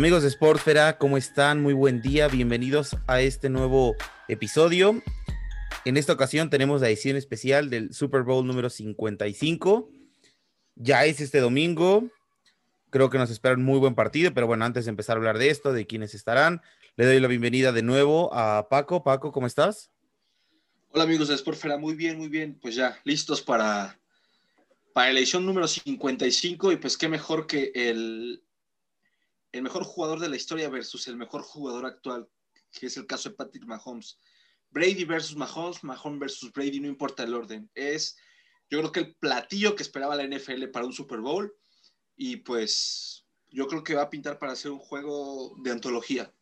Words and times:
Amigos 0.00 0.22
de 0.22 0.30
Sportfera, 0.30 0.96
¿cómo 0.96 1.18
están? 1.18 1.60
Muy 1.60 1.74
buen 1.74 2.00
día, 2.00 2.26
bienvenidos 2.26 2.96
a 3.06 3.20
este 3.20 3.50
nuevo 3.50 3.96
episodio. 4.28 5.02
En 5.84 5.98
esta 5.98 6.14
ocasión 6.14 6.48
tenemos 6.48 6.80
la 6.80 6.88
edición 6.88 7.18
especial 7.18 7.68
del 7.68 7.92
Super 7.92 8.22
Bowl 8.22 8.46
número 8.46 8.70
55. 8.70 9.90
Ya 10.76 11.04
es 11.04 11.20
este 11.20 11.40
domingo. 11.40 12.08
Creo 12.88 13.10
que 13.10 13.18
nos 13.18 13.30
espera 13.30 13.56
un 13.56 13.62
muy 13.62 13.78
buen 13.78 13.94
partido, 13.94 14.32
pero 14.32 14.46
bueno, 14.46 14.64
antes 14.64 14.86
de 14.86 14.88
empezar 14.88 15.16
a 15.16 15.18
hablar 15.18 15.36
de 15.36 15.50
esto, 15.50 15.74
de 15.74 15.86
quiénes 15.86 16.14
estarán, 16.14 16.62
le 16.96 17.04
doy 17.04 17.20
la 17.20 17.28
bienvenida 17.28 17.70
de 17.70 17.82
nuevo 17.82 18.32
a 18.32 18.70
Paco. 18.70 19.04
Paco, 19.04 19.32
¿cómo 19.32 19.46
estás? 19.46 19.90
Hola 20.92 21.04
amigos 21.04 21.28
de 21.28 21.36
Sportfera, 21.36 21.76
muy 21.76 21.94
bien, 21.94 22.16
muy 22.16 22.28
bien. 22.28 22.58
Pues 22.58 22.74
ya, 22.74 22.98
listos 23.04 23.42
para, 23.42 24.00
para 24.94 25.12
la 25.12 25.18
edición 25.18 25.44
número 25.44 25.68
55 25.68 26.72
y 26.72 26.76
pues 26.76 26.96
qué 26.96 27.06
mejor 27.06 27.46
que 27.46 27.70
el, 27.74 28.42
el 29.52 29.62
mejor 29.62 29.84
jugador 29.84 30.20
de 30.20 30.28
la 30.28 30.36
historia 30.36 30.68
versus 30.68 31.08
el 31.08 31.16
mejor 31.16 31.42
jugador 31.42 31.86
actual, 31.86 32.28
que 32.72 32.86
es 32.86 32.96
el 32.96 33.06
caso 33.06 33.30
de 33.30 33.36
Patrick 33.36 33.64
Mahomes. 33.64 34.18
Brady 34.70 35.04
versus 35.04 35.36
Mahomes, 35.36 35.82
Mahomes 35.82 36.20
versus 36.20 36.52
Brady, 36.52 36.80
no 36.80 36.88
importa 36.88 37.24
el 37.24 37.34
orden. 37.34 37.70
Es, 37.74 38.16
yo 38.70 38.78
creo 38.78 38.92
que 38.92 39.00
el 39.00 39.14
platillo 39.16 39.74
que 39.74 39.82
esperaba 39.82 40.14
la 40.14 40.24
NFL 40.24 40.66
para 40.72 40.86
un 40.86 40.92
Super 40.92 41.20
Bowl. 41.20 41.52
Y 42.16 42.36
pues 42.36 43.26
yo 43.48 43.66
creo 43.66 43.82
que 43.82 43.94
va 43.94 44.02
a 44.02 44.10
pintar 44.10 44.38
para 44.38 44.52
hacer 44.52 44.70
un 44.70 44.78
juego 44.78 45.56
de 45.58 45.70
antología. 45.72 46.32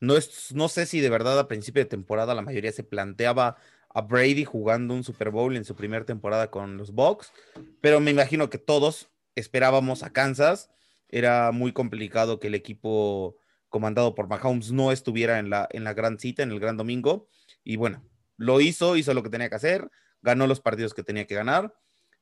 No, 0.00 0.16
es, 0.16 0.52
no 0.52 0.68
sé 0.68 0.86
si 0.86 1.00
de 1.00 1.10
verdad 1.10 1.38
a 1.38 1.48
principio 1.48 1.82
de 1.82 1.88
temporada 1.88 2.34
la 2.34 2.42
mayoría 2.42 2.72
se 2.72 2.82
planteaba 2.82 3.56
a 3.88 4.00
Brady 4.00 4.44
jugando 4.44 4.94
un 4.94 5.04
Super 5.04 5.30
Bowl 5.30 5.56
en 5.56 5.64
su 5.64 5.74
primera 5.76 6.04
temporada 6.04 6.50
con 6.50 6.76
los 6.76 6.92
Bucks, 6.92 7.32
pero 7.80 8.00
me 8.00 8.10
imagino 8.10 8.50
que 8.50 8.58
todos 8.58 9.08
esperábamos 9.34 10.02
a 10.02 10.12
Kansas 10.12 10.70
era 11.08 11.52
muy 11.52 11.72
complicado 11.72 12.40
que 12.40 12.48
el 12.48 12.54
equipo 12.54 13.36
comandado 13.68 14.14
por 14.14 14.28
Mahomes 14.28 14.72
no 14.72 14.92
estuviera 14.92 15.38
en 15.38 15.50
la, 15.50 15.68
en 15.70 15.84
la 15.84 15.94
gran 15.94 16.18
cita, 16.18 16.42
en 16.42 16.50
el 16.50 16.60
gran 16.60 16.76
domingo. 16.76 17.28
Y 17.64 17.76
bueno, 17.76 18.02
lo 18.36 18.60
hizo, 18.60 18.96
hizo 18.96 19.14
lo 19.14 19.22
que 19.22 19.30
tenía 19.30 19.48
que 19.48 19.56
hacer, 19.56 19.90
ganó 20.22 20.46
los 20.46 20.60
partidos 20.60 20.94
que 20.94 21.02
tenía 21.02 21.26
que 21.26 21.34
ganar. 21.34 21.74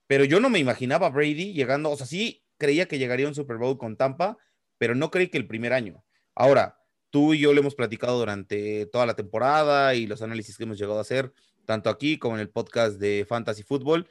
Pero 0.06 0.24
yo 0.24 0.40
no 0.40 0.50
me 0.50 0.58
imaginaba 0.58 1.06
a 1.06 1.10
Brady 1.10 1.52
llegando, 1.52 1.90
o 1.90 1.96
sea, 1.96 2.06
sí 2.06 2.44
creía 2.58 2.86
que 2.86 2.98
llegaría 2.98 3.26
a 3.26 3.30
un 3.30 3.34
Super 3.34 3.56
Bowl 3.56 3.78
con 3.78 3.96
Tampa, 3.96 4.36
pero 4.78 4.94
no 4.94 5.10
creí 5.10 5.28
que 5.28 5.38
el 5.38 5.46
primer 5.46 5.72
año. 5.72 6.04
Ahora, 6.34 6.78
tú 7.10 7.34
y 7.34 7.38
yo 7.38 7.52
lo 7.52 7.60
hemos 7.60 7.74
platicado 7.74 8.18
durante 8.18 8.86
toda 8.86 9.06
la 9.06 9.14
temporada 9.14 9.94
y 9.94 10.06
los 10.06 10.22
análisis 10.22 10.56
que 10.56 10.64
hemos 10.64 10.78
llegado 10.78 10.98
a 10.98 11.02
hacer, 11.02 11.32
tanto 11.64 11.88
aquí 11.88 12.18
como 12.18 12.34
en 12.34 12.40
el 12.40 12.50
podcast 12.50 12.98
de 12.98 13.24
Fantasy 13.28 13.62
Football. 13.62 14.08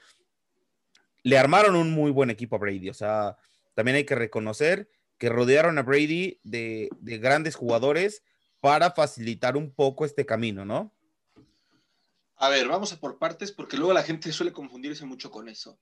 Le 1.23 1.37
armaron 1.37 1.75
un 1.75 1.91
muy 1.91 2.11
buen 2.11 2.29
equipo 2.29 2.55
a 2.55 2.59
Brady, 2.59 2.89
o 2.89 2.93
sea, 2.93 3.37
también 3.73 3.97
hay 3.97 4.05
que 4.05 4.15
reconocer 4.15 4.89
que 5.17 5.29
rodearon 5.29 5.77
a 5.77 5.83
Brady 5.83 6.39
de, 6.43 6.89
grandes 7.01 7.55
jugadores 7.55 8.23
para 8.59 8.91
facilitar 8.91 9.57
un 9.57 9.73
poco 9.73 10.05
este 10.05 10.25
camino, 10.25 10.65
¿no? 10.65 10.93
A 12.35 12.49
ver, 12.49 12.67
vamos 12.67 12.91
a 12.91 12.99
por 12.99 13.17
partes 13.19 13.51
porque 13.51 13.77
luego 13.77 13.93
la 13.93 14.03
gente 14.03 14.31
suele 14.31 14.51
confundirse 14.51 15.05
mucho 15.05 15.31
con 15.31 15.47
eso. 15.47 15.79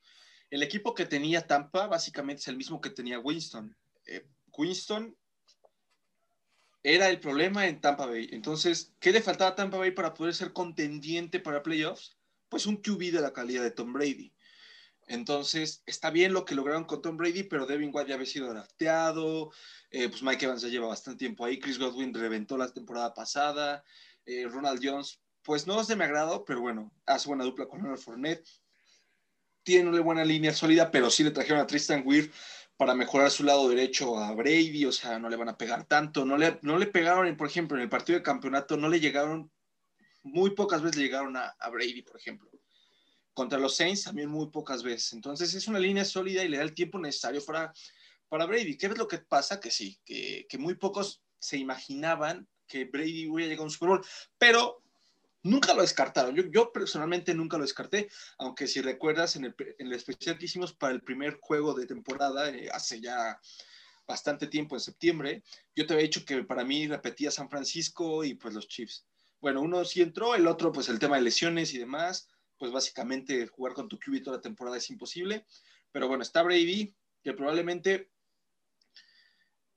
El 0.49 0.63
equipo 0.63 0.93
que 0.93 1.05
tenía 1.05 1.47
Tampa 1.47 1.87
básicamente 1.87 2.41
es 2.41 2.47
el 2.49 2.57
mismo 2.57 2.81
que 2.81 2.89
tenía 2.89 3.19
Winston. 3.19 3.75
Eh, 4.05 4.27
Winston 4.55 5.15
era 6.83 7.09
el 7.09 7.19
problema 7.19 7.67
en 7.67 7.79
Tampa 7.79 8.05
Bay. 8.05 8.29
Entonces, 8.31 8.93
¿qué 8.99 9.11
le 9.11 9.21
faltaba 9.21 9.51
a 9.51 9.55
Tampa 9.55 9.77
Bay 9.77 9.91
para 9.91 10.13
poder 10.13 10.33
ser 10.33 10.53
contendiente 10.53 11.39
para 11.39 11.63
playoffs? 11.63 12.17
Pues 12.49 12.65
un 12.65 12.77
QB 12.77 13.11
de 13.11 13.21
la 13.21 13.33
calidad 13.33 13.63
de 13.63 13.71
Tom 13.71 13.93
Brady. 13.93 14.33
Entonces, 15.07 15.83
está 15.85 16.09
bien 16.09 16.33
lo 16.33 16.45
que 16.45 16.55
lograron 16.55 16.85
con 16.85 17.01
Tom 17.01 17.17
Brady, 17.17 17.43
pero 17.43 17.65
Devin 17.65 17.91
White 17.93 18.09
ya 18.09 18.15
había 18.15 18.25
sido 18.25 18.49
drafteado, 18.49 19.51
eh, 19.89 20.07
pues 20.09 20.23
Mike 20.23 20.45
Evans 20.45 20.61
ya 20.61 20.69
lleva 20.69 20.87
bastante 20.87 21.19
tiempo 21.19 21.43
ahí, 21.43 21.59
Chris 21.59 21.77
Godwin 21.77 22.13
reventó 22.13 22.57
la 22.57 22.71
temporada 22.71 23.13
pasada, 23.13 23.83
eh, 24.25 24.47
Ronald 24.47 24.79
Jones, 24.81 25.19
pues 25.43 25.67
no 25.67 25.81
es 25.81 25.87
de 25.87 25.95
mi 25.95 26.03
agrado, 26.03 26.45
pero 26.45 26.61
bueno, 26.61 26.93
hace 27.05 27.27
buena 27.27 27.43
dupla 27.43 27.67
con 27.67 27.81
Leonard 27.81 27.99
Fournette, 27.99 28.47
tiene 29.63 29.89
una 29.89 30.01
buena 30.01 30.23
línea 30.23 30.53
sólida, 30.53 30.91
pero 30.91 31.09
sí 31.09 31.23
le 31.23 31.31
trajeron 31.31 31.61
a 31.61 31.67
Tristan 31.67 32.03
Weir 32.05 32.31
para 32.77 32.95
mejorar 32.95 33.29
su 33.29 33.43
lado 33.43 33.69
derecho 33.69 34.17
a 34.17 34.33
Brady, 34.33 34.85
o 34.85 34.91
sea, 34.91 35.19
no 35.19 35.29
le 35.29 35.35
van 35.35 35.49
a 35.49 35.57
pegar 35.57 35.85
tanto, 35.85 36.25
no 36.25 36.37
le, 36.37 36.59
no 36.61 36.77
le 36.77 36.87
pegaron, 36.87 37.35
por 37.37 37.47
ejemplo, 37.47 37.77
en 37.77 37.83
el 37.83 37.89
partido 37.89 38.17
de 38.17 38.23
campeonato, 38.23 38.77
no 38.77 38.87
le 38.87 38.99
llegaron, 38.99 39.51
muy 40.23 40.51
pocas 40.51 40.81
veces 40.81 40.97
le 40.97 41.03
llegaron 41.03 41.35
a 41.37 41.69
Brady, 41.69 42.01
por 42.01 42.17
ejemplo. 42.17 42.50
Contra 43.33 43.59
los 43.59 43.75
Saints 43.75 44.03
también 44.03 44.29
muy 44.29 44.49
pocas 44.49 44.83
veces. 44.83 45.13
Entonces 45.13 45.53
es 45.53 45.67
una 45.67 45.79
línea 45.79 46.05
sólida 46.05 46.43
y 46.43 46.49
le 46.49 46.57
da 46.57 46.63
el 46.63 46.73
tiempo 46.73 46.99
necesario 46.99 47.43
para, 47.45 47.73
para 48.27 48.45
Brady. 48.45 48.77
¿Qué 48.77 48.87
es 48.87 48.97
lo 48.97 49.07
que 49.07 49.19
pasa? 49.19 49.59
Que 49.59 49.71
sí, 49.71 49.99
que, 50.05 50.57
muy 50.57 50.75
pocos 50.75 51.21
se 51.39 51.57
imaginaban 51.57 52.47
que 52.67 52.85
Brady 52.85 53.27
hubiera 53.27 53.49
llegado 53.49 53.63
a 53.63 53.65
un 53.65 53.71
Super 53.71 53.89
Bowl, 53.89 54.05
pero 54.37 54.83
nunca 55.43 55.73
lo 55.73 55.81
descartaron. 55.81 56.35
Yo, 56.35 56.43
yo 56.51 56.71
personalmente 56.71 57.33
nunca 57.33 57.57
lo 57.57 57.63
descarté, 57.63 58.09
aunque 58.37 58.67
si 58.67 58.81
recuerdas 58.81 59.35
en 59.35 59.53
el, 59.77 59.93
especial 59.93 60.37
que 60.37 60.45
hicimos 60.45 60.73
para 60.73 60.93
el 60.93 61.01
primer 61.01 61.39
juego 61.41 61.73
de 61.73 61.87
temporada, 61.87 62.49
eh, 62.49 62.69
hace 62.71 63.01
ya 63.01 63.39
bastante 64.07 64.47
tiempo, 64.47 64.75
en 64.75 64.81
septiembre, 64.81 65.43
yo 65.75 65.85
te 65.85 65.93
había 65.93 66.03
dicho 66.03 66.25
que 66.25 66.43
para 66.43 66.63
mí 66.63 66.87
repetía 66.87 67.31
San 67.31 67.49
Francisco 67.49 68.23
y 68.23 68.35
pues 68.35 68.53
los 68.53 68.67
Chiefs. 68.67 69.05
Bueno, 69.39 69.61
uno 69.61 69.83
sí 69.85 70.01
entró, 70.01 70.35
el 70.35 70.47
otro 70.47 70.71
pues 70.71 70.89
el 70.89 70.99
tema 70.99 71.15
de 71.15 71.23
lesiones 71.23 71.73
y 71.73 71.79
demás 71.79 72.27
pues 72.61 72.71
básicamente 72.71 73.47
jugar 73.47 73.73
con 73.73 73.89
tu 73.89 73.97
QB 73.97 74.21
toda 74.21 74.37
la 74.37 74.41
temporada 74.41 74.77
es 74.77 74.87
imposible. 74.91 75.47
Pero 75.91 76.07
bueno, 76.07 76.21
está 76.21 76.43
Brady, 76.43 76.93
que 77.23 77.33
probablemente 77.33 78.11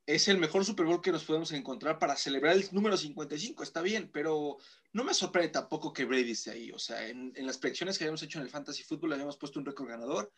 es 0.04 0.28
el 0.28 0.36
mejor 0.36 0.66
Super 0.66 0.84
Bowl 0.84 1.00
que 1.00 1.10
nos 1.10 1.24
podemos 1.24 1.50
encontrar 1.52 1.98
para 1.98 2.14
celebrar 2.14 2.54
el 2.54 2.68
número 2.72 2.98
55, 2.98 3.62
está 3.62 3.80
bien, 3.80 4.10
pero 4.12 4.58
no 4.92 5.02
me 5.02 5.14
sorprende 5.14 5.48
tampoco 5.48 5.94
que 5.94 6.04
Brady 6.04 6.32
esté 6.32 6.50
ahí. 6.50 6.72
O 6.72 6.78
sea, 6.78 7.08
en, 7.08 7.32
las 7.38 7.56
predicciones 7.56 7.96
que 7.96 8.04
habíamos 8.04 8.22
hecho 8.22 8.38
en 8.38 8.44
el 8.44 8.50
Fantasy 8.50 8.82
Football 8.82 9.08
le 9.08 9.14
habíamos 9.14 9.38
puesto 9.38 9.58
un 9.58 9.64
récord 9.64 9.88
ganador, 9.88 10.30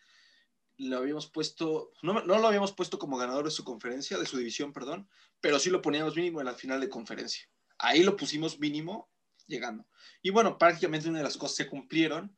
lo 0.76 0.98
habíamos 0.98 1.28
puesto, 1.28 1.90
no, 2.02 2.12
no, 2.22 2.38
lo 2.38 2.46
habíamos 2.46 2.70
puesto 2.74 2.96
como 2.96 3.18
ganador 3.18 3.46
de 3.46 3.50
su 3.50 3.64
conferencia, 3.64 4.18
de 4.18 4.26
su 4.26 4.38
división, 4.38 4.72
perdón, 4.72 5.10
pero 5.40 5.58
sí 5.58 5.68
lo 5.68 5.82
poníamos 5.82 6.14
mínimo 6.14 6.38
en 6.38 6.46
la 6.46 6.54
final 6.54 6.80
de 6.80 6.88
conferencia. 6.88 7.50
Ahí 7.76 8.04
lo 8.04 8.16
pusimos 8.16 8.60
mínimo 8.60 9.10
llegando. 9.46 9.86
Y 10.22 10.30
bueno, 10.30 10.58
prácticamente 10.58 11.08
una 11.08 11.18
de 11.18 11.24
las 11.24 11.36
cosas 11.36 11.56
se 11.56 11.68
cumplieron, 11.68 12.36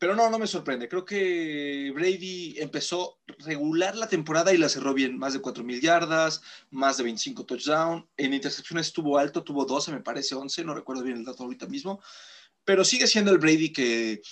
pero 0.00 0.16
no, 0.16 0.30
no 0.30 0.38
me 0.38 0.46
sorprende. 0.46 0.88
Creo 0.88 1.04
que 1.04 1.92
Brady 1.94 2.54
empezó 2.58 3.20
regular 3.40 3.94
la 3.96 4.08
temporada 4.08 4.52
y 4.52 4.56
la 4.56 4.70
cerró 4.70 4.94
bien. 4.94 5.18
Más 5.18 5.34
de 5.34 5.42
4.000 5.42 5.80
yardas, 5.80 6.40
más 6.70 6.96
de 6.96 7.04
25 7.04 7.44
touchdowns. 7.44 8.06
En 8.16 8.32
intercepciones 8.32 8.86
estuvo 8.86 9.18
alto, 9.18 9.44
tuvo 9.44 9.66
12, 9.66 9.92
me 9.92 10.00
parece 10.00 10.34
11, 10.34 10.64
no 10.64 10.74
recuerdo 10.74 11.02
bien 11.02 11.18
el 11.18 11.24
dato 11.26 11.42
ahorita 11.42 11.66
mismo. 11.66 12.00
Pero 12.64 12.82
sigue 12.82 13.06
siendo 13.06 13.30
el 13.30 13.36
Brady 13.36 13.74
que, 13.74 14.22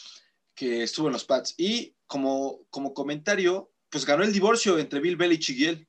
que 0.54 0.84
estuvo 0.84 1.08
en 1.08 1.12
los 1.12 1.26
Pats. 1.26 1.54
Y 1.58 1.94
como, 2.06 2.64
como 2.70 2.94
comentario, 2.94 3.70
pues 3.90 4.06
ganó 4.06 4.24
el 4.24 4.32
divorcio 4.32 4.78
entre 4.78 5.00
Bill 5.00 5.16
Belichick 5.16 5.58
y 5.58 5.64
él. 5.66 5.88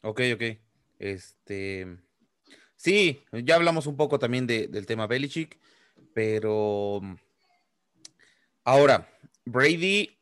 Ok, 0.00 0.20
ok. 0.34 0.42
Este. 0.98 1.86
Sí, 2.82 3.22
ya 3.30 3.54
hablamos 3.54 3.86
un 3.86 3.96
poco 3.96 4.18
también 4.18 4.48
del 4.48 4.86
tema 4.86 5.06
Belichick, 5.06 5.56
pero 6.12 7.00
ahora, 8.64 9.08
Brady 9.44 10.18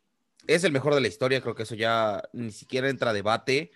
es 0.46 0.64
el 0.64 0.70
mejor 0.70 0.94
de 0.94 1.00
la 1.00 1.08
historia, 1.08 1.40
creo 1.40 1.54
que 1.54 1.62
eso 1.62 1.74
ya 1.74 2.22
ni 2.34 2.52
siquiera 2.52 2.90
entra 2.90 3.12
a 3.12 3.14
debate. 3.14 3.70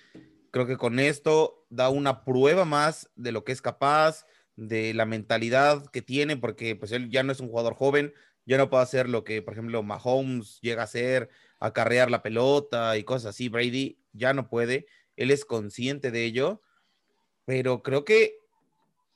Creo 0.50 0.66
que 0.66 0.76
con 0.76 1.00
esto 1.00 1.64
da 1.70 1.88
una 1.88 2.26
prueba 2.26 2.66
más 2.66 3.08
de 3.16 3.32
lo 3.32 3.42
que 3.42 3.52
es 3.52 3.62
capaz, 3.62 4.26
de 4.54 4.92
la 4.92 5.06
mentalidad 5.06 5.86
que 5.86 6.02
tiene, 6.02 6.36
porque 6.36 6.76
pues 6.76 6.92
él 6.92 7.08
ya 7.08 7.22
no 7.22 7.32
es 7.32 7.40
un 7.40 7.48
jugador 7.48 7.76
joven, 7.76 8.12
ya 8.44 8.58
no 8.58 8.68
puede 8.68 8.82
hacer 8.82 9.08
lo 9.08 9.24
que, 9.24 9.40
por 9.40 9.54
ejemplo, 9.54 9.82
Mahomes 9.82 10.60
llega 10.60 10.82
a 10.82 10.84
hacer, 10.84 11.30
acarrear 11.58 12.10
la 12.10 12.22
pelota 12.22 12.98
y 12.98 13.04
cosas 13.04 13.30
así. 13.30 13.48
Brady 13.48 13.96
ya 14.12 14.34
no 14.34 14.50
puede, 14.50 14.84
él 15.16 15.30
es 15.30 15.46
consciente 15.46 16.10
de 16.10 16.26
ello, 16.26 16.60
pero 17.46 17.82
creo 17.82 18.04
que 18.04 18.43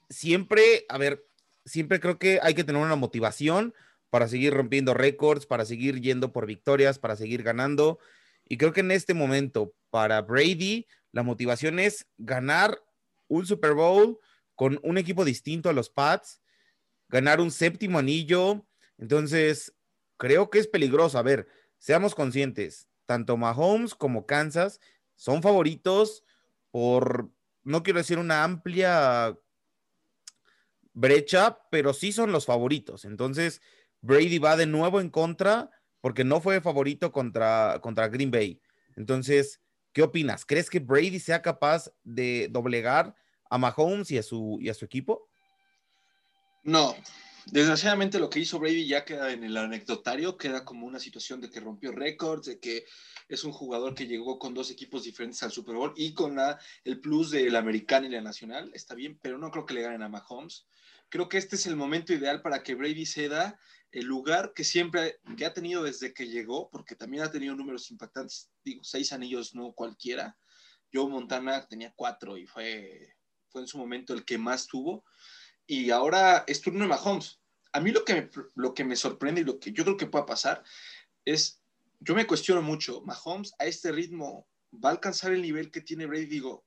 siempre, 0.09 0.87
a 0.89 0.99
ver, 0.99 1.27
siempre 1.65 2.01
creo 2.01 2.19
que 2.19 2.41
hay 2.43 2.55
que 2.55 2.65
tener 2.65 2.83
una 2.83 2.97
motivación 2.97 3.75
para 4.11 4.29
seguir 4.29 4.55
rompiendo 4.55 4.95
récords, 4.95 5.47
para 5.47 5.65
seguir 5.65 6.01
yendo 6.01 6.33
por 6.33 6.47
victorias, 6.47 6.99
para 6.99 7.17
seguir 7.17 7.43
ganando. 7.43 7.99
Y 8.49 8.57
creo 8.57 8.73
que 8.73 8.81
en 8.81 8.91
este 8.91 9.15
momento, 9.15 9.75
para 9.91 10.23
Brady, 10.23 10.87
la 11.13 11.23
motivación 11.23 11.79
es 11.79 12.07
ganar 12.17 12.83
un 13.29 13.47
Super 13.47 13.75
Bowl 13.75 14.19
con 14.55 14.81
un 14.83 14.99
equipo 14.99 15.25
distinto 15.25 15.69
a 15.69 15.73
los 15.73 15.91
Pats, 15.91 16.41
ganar 17.09 17.41
un 17.41 17.51
séptimo 17.51 17.99
anillo. 17.99 18.67
Entonces, 18.97 19.75
creo 20.17 20.51
que 20.51 20.59
es 20.59 20.67
peligroso. 20.67 21.19
A 21.19 21.23
ver, 21.23 21.49
seamos 21.79 22.15
conscientes, 22.15 22.89
tanto 23.07 23.37
Mahomes 23.37 23.95
como 23.95 24.27
Kansas 24.27 24.81
son 25.17 25.43
favoritos 25.43 26.25
por, 26.71 27.31
no 27.65 27.83
quiero 27.83 27.99
decir 27.99 28.19
una 28.19 28.45
amplia 28.45 29.37
brecha, 30.99 31.59
pero 31.71 31.93
sí 31.93 32.13
son 32.13 32.33
los 32.33 32.47
favoritos. 32.47 33.05
Entonces, 33.05 33.63
Brady 34.01 34.39
va 34.39 34.57
de 34.57 34.67
nuevo 34.67 35.01
en 35.01 35.11
contra 35.11 35.71
porque 36.01 36.25
no 36.25 36.41
fue 36.41 36.61
favorito 36.61 37.13
contra, 37.13 37.79
contra 37.83 38.09
Green 38.09 38.31
Bay. 38.31 38.61
Entonces, 38.97 39.61
¿Qué 39.99 40.05
opinas? 40.05 40.45
¿Crees 40.45 40.71
que 40.71 40.79
Brady 40.79 41.19
sea 41.19 41.43
capaz 41.43 41.91
de 42.05 42.49
doblegar 42.53 43.17
a 43.51 43.59
Mahomes 43.59 44.11
y 44.13 44.19
a 44.19 44.23
su, 44.23 44.59
y 44.61 44.69
a 44.69 44.75
su 44.75 44.85
equipo? 44.85 45.29
No, 46.63 46.95
desgraciadamente 47.47 48.21
lo 48.21 48.31
que 48.31 48.39
hizo 48.39 48.61
Brady 48.61 48.87
ya 48.87 49.05
queda 49.05 49.33
en 49.33 49.43
el 49.43 49.57
anecdotario, 49.57 50.37
queda 50.37 50.65
como 50.65 50.87
una 50.87 51.01
situación 51.01 51.41
de 51.41 51.51
que 51.51 51.59
rompió 51.59 51.91
récords, 51.91 52.47
de 52.47 52.61
que 52.61 52.85
es 53.29 53.43
un 53.43 53.51
jugador 53.51 53.95
que 53.95 54.07
llegó 54.07 54.39
con 54.39 54.55
dos 54.55 54.71
equipos 54.71 55.03
diferentes 55.03 55.43
al 55.43 55.51
Super 55.51 55.75
Bowl 55.75 55.95
y 55.97 56.15
con 56.15 56.37
la, 56.37 56.61
el 56.85 57.01
plus 57.01 57.31
de 57.31 57.51
la 57.51 57.59
americana 57.59 58.07
y 58.07 58.11
la 58.11 58.21
nacional, 58.21 58.71
está 58.75 58.95
bien, 58.95 59.19
pero 59.21 59.37
no 59.37 59.51
creo 59.51 59.67
que 59.67 59.75
le 59.75 59.83
ganen 59.83 60.03
a 60.03 60.09
Mahomes. 60.09 60.69
Creo 61.09 61.29
que 61.29 61.39
este 61.39 61.57
es 61.57 61.67
el 61.67 61.77
momento 61.77 62.13
ideal 62.13 62.43
para 62.43 62.63
que 62.63 62.75
Brady 62.75 63.07
ceda 63.07 63.59
el 63.93 64.05
lugar 64.05 64.53
que 64.55 64.65
siempre 64.65 65.19
que 65.37 65.47
ha 65.47 65.55
tenido 65.55 65.83
desde 65.83 66.13
que 66.13 66.29
llegó, 66.29 66.69
porque 66.71 66.95
también 66.95 67.23
ha 67.23 67.31
tenido 67.31 67.55
números 67.55 67.91
impactantes, 67.91 68.51
digo, 68.63 68.85
seis 68.85 69.13
anillos 69.13 69.55
no 69.55 69.73
cualquiera. 69.73 70.37
Joe 70.93 71.09
Montana 71.09 71.67
tenía 71.67 71.93
cuatro 71.97 72.37
y 72.37 72.47
fue, 72.47 73.17
fue 73.49 73.63
en 73.63 73.67
su 73.67 73.79
momento 73.79 74.13
el 74.13 74.25
que 74.25 74.39
más 74.39 74.67
tuvo. 74.67 75.05
Y 75.67 75.91
ahora 75.91 76.45
es 76.47 76.61
turno 76.61 76.81
de 76.81 76.89
Mahomes. 76.89 77.41
A 77.73 77.81
mí 77.81 77.91
lo 77.91 78.05
que, 78.05 78.15
me, 78.15 78.31
lo 78.55 78.75
que 78.75 78.85
me 78.85 78.97
sorprende 78.97 79.43
y 79.43 79.45
lo 79.45 79.59
que 79.59 79.73
yo 79.73 79.85
creo 79.85 79.97
que 79.97 80.07
pueda 80.07 80.27
pasar 80.27 80.63
es, 81.25 81.63
yo 82.01 82.15
me 82.15 82.27
cuestiono 82.27 82.63
mucho, 82.63 83.03
Mahomes 83.03 83.53
a 83.59 83.67
este 83.67 83.93
ritmo 83.93 84.49
va 84.73 84.91
a 84.91 84.93
alcanzar 84.93 85.33
el 85.33 85.43
nivel 85.43 85.71
que 85.71 85.81
tiene 85.81 86.07
Brady, 86.07 86.27
digo, 86.27 86.67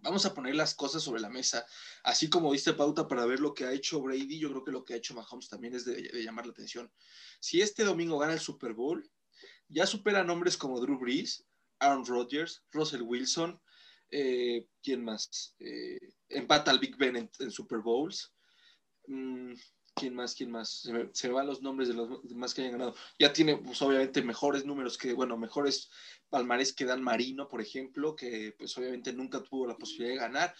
vamos 0.00 0.26
a 0.26 0.34
poner 0.34 0.54
las 0.54 0.74
cosas 0.74 1.02
sobre 1.02 1.20
la 1.20 1.28
mesa. 1.28 1.66
Así 2.02 2.28
como 2.28 2.52
diste 2.52 2.72
pauta 2.72 3.08
para 3.08 3.26
ver 3.26 3.40
lo 3.40 3.54
que 3.54 3.64
ha 3.64 3.72
hecho 3.72 4.00
Brady, 4.00 4.38
yo 4.38 4.50
creo 4.50 4.64
que 4.64 4.72
lo 4.72 4.84
que 4.84 4.94
ha 4.94 4.96
hecho 4.96 5.14
Mahomes 5.14 5.48
también 5.48 5.74
es 5.74 5.84
de, 5.84 6.10
llamar 6.22 6.46
la 6.46 6.52
atención. 6.52 6.90
Si 7.40 7.60
este 7.60 7.84
domingo 7.84 8.18
gana 8.18 8.32
el 8.32 8.40
Super 8.40 8.72
Bowl, 8.72 9.08
ya 9.68 9.86
supera 9.86 10.24
nombres 10.24 10.56
como 10.56 10.80
Drew 10.80 10.98
Brees, 10.98 11.44
Aaron 11.78 12.04
Rodgers, 12.04 12.64
Russell 12.72 13.02
Wilson, 13.02 13.60
eh, 14.10 14.66
¿quién 14.82 15.04
más? 15.04 15.54
Eh, 15.58 15.98
empata 16.28 16.70
al 16.70 16.78
Big 16.78 16.96
Ben 16.96 17.16
en, 17.16 17.50
Super 17.50 17.80
Bowls. 17.80 18.32
Mm, 19.06 19.52
¿Quién 19.98 20.14
más? 20.14 20.34
¿Quién 20.34 20.50
más? 20.50 20.88
Se 21.12 21.28
me, 21.28 21.34
van 21.34 21.46
los 21.46 21.62
nombres 21.62 21.88
de 21.88 21.94
los 21.94 22.22
demás 22.22 22.54
que 22.54 22.62
hayan 22.62 22.72
ganado. 22.72 22.94
Ya 23.18 23.32
tiene, 23.32 23.56
pues 23.56 23.80
obviamente, 23.82 24.22
mejores 24.22 24.64
números 24.64 24.96
que, 24.96 25.12
bueno, 25.12 25.36
mejores 25.36 25.90
palmares 26.28 26.72
que 26.72 26.84
Dan 26.84 27.02
Marino, 27.02 27.48
por 27.48 27.60
ejemplo, 27.60 28.14
que 28.14 28.54
pues 28.58 28.76
obviamente 28.78 29.12
nunca 29.12 29.42
tuvo 29.42 29.66
la 29.66 29.76
posibilidad 29.76 30.14
de 30.14 30.20
ganar. 30.20 30.54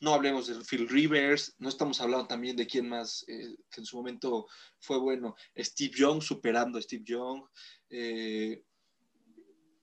No 0.00 0.14
hablemos 0.14 0.46
de 0.46 0.64
Phil 0.64 0.88
Rivers, 0.88 1.54
no 1.58 1.68
estamos 1.68 2.00
hablando 2.00 2.26
también 2.26 2.56
de 2.56 2.66
quién 2.66 2.88
más 2.88 3.24
eh, 3.28 3.54
que 3.70 3.80
en 3.80 3.86
su 3.86 3.96
momento 3.96 4.46
fue 4.78 4.98
bueno. 4.98 5.36
Steve 5.56 5.92
Young 5.94 6.22
superando 6.22 6.78
a 6.78 6.82
Steve 6.82 7.04
Young. 7.04 7.42
Eh, 7.90 8.64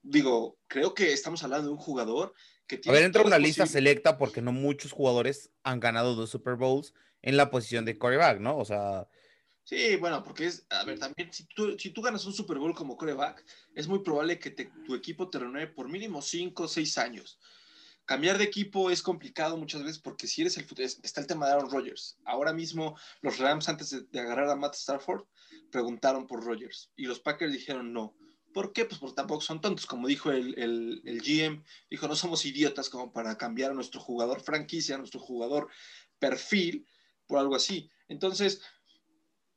digo, 0.01 0.57
creo 0.67 0.93
que 0.93 1.13
estamos 1.13 1.43
hablando 1.43 1.67
de 1.67 1.73
un 1.73 1.79
jugador 1.79 2.33
que. 2.69 2.79
A 2.87 2.93
ver, 2.93 3.03
entra 3.03 3.23
una 3.23 3.37
lista 3.37 3.65
selecta 3.65 4.17
porque 4.17 4.41
no 4.41 4.53
muchos 4.53 4.93
jugadores 4.93 5.51
han 5.63 5.81
ganado 5.81 6.15
dos 6.15 6.29
Super 6.29 6.55
Bowls 6.55 6.93
en 7.21 7.35
la 7.35 7.51
posición 7.51 7.83
de 7.83 7.97
coreback, 7.97 8.39
¿no? 8.39 8.57
O 8.57 8.63
sea. 8.63 9.09
Sí, 9.65 9.97
bueno, 9.97 10.23
porque 10.23 10.47
es, 10.47 10.65
a 10.69 10.83
ver, 10.85 10.97
también 10.97 11.31
si 11.31 11.43
tú, 11.45 11.77
si 11.77 11.91
tú 11.91 12.01
ganas 12.01 12.25
un 12.25 12.33
Super 12.33 12.57
Bowl 12.57 12.73
como 12.73 12.97
coreback, 12.97 13.43
es 13.75 13.87
muy 13.87 13.99
probable 13.99 14.39
que 14.39 14.49
tu 14.49 14.95
equipo 14.95 15.29
te 15.29 15.39
renueve 15.39 15.67
por 15.67 15.89
mínimo 15.89 16.21
5 16.21 16.63
o 16.63 16.67
6 16.67 16.97
años. 16.97 17.39
Cambiar 18.09 18.39
de 18.39 18.45
equipo 18.45 18.89
es 18.89 19.03
complicado 19.03 19.55
muchas 19.55 19.83
veces 19.83 19.99
porque 19.99 20.25
si 20.25 20.41
eres 20.41 20.57
el 20.57 20.65
está 21.03 21.21
el 21.21 21.27
tema 21.27 21.45
de 21.45 21.53
Aaron 21.53 21.69
Rodgers. 21.69 22.17
Ahora 22.25 22.53
mismo 22.53 22.97
los 23.21 23.37
Rams 23.37 23.69
antes 23.69 23.91
de, 24.11 24.19
agarrar 24.19 24.49
a 24.49 24.55
Matt 24.55 24.73
Stafford 24.73 25.25
preguntaron 25.71 26.25
por 26.25 26.43
Rodgers 26.43 26.89
y 26.95 27.05
los 27.05 27.19
Packers 27.19 27.53
dijeron 27.53 27.93
no. 27.93 28.15
¿Por 28.59 28.73
qué? 28.73 28.83
Pues 28.83 28.99
porque 28.99 29.15
tampoco 29.15 29.39
son 29.39 29.61
tontos, 29.61 29.85
como 29.85 30.09
dijo 30.09 30.31
el, 30.31 31.01
GM, 31.23 31.63
dijo 31.89 32.09
no 32.09 32.15
somos 32.17 32.45
idiotas 32.45 32.89
como 32.89 33.13
para 33.13 33.37
cambiar 33.37 33.71
a 33.71 33.73
nuestro 33.73 34.01
jugador 34.01 34.41
franquicia, 34.41 34.95
a 34.95 34.97
nuestro 34.97 35.21
jugador 35.21 35.69
perfil 36.19 36.85
por 37.25 37.39
algo 37.39 37.55
así. 37.55 37.89
Entonces, 38.09 38.61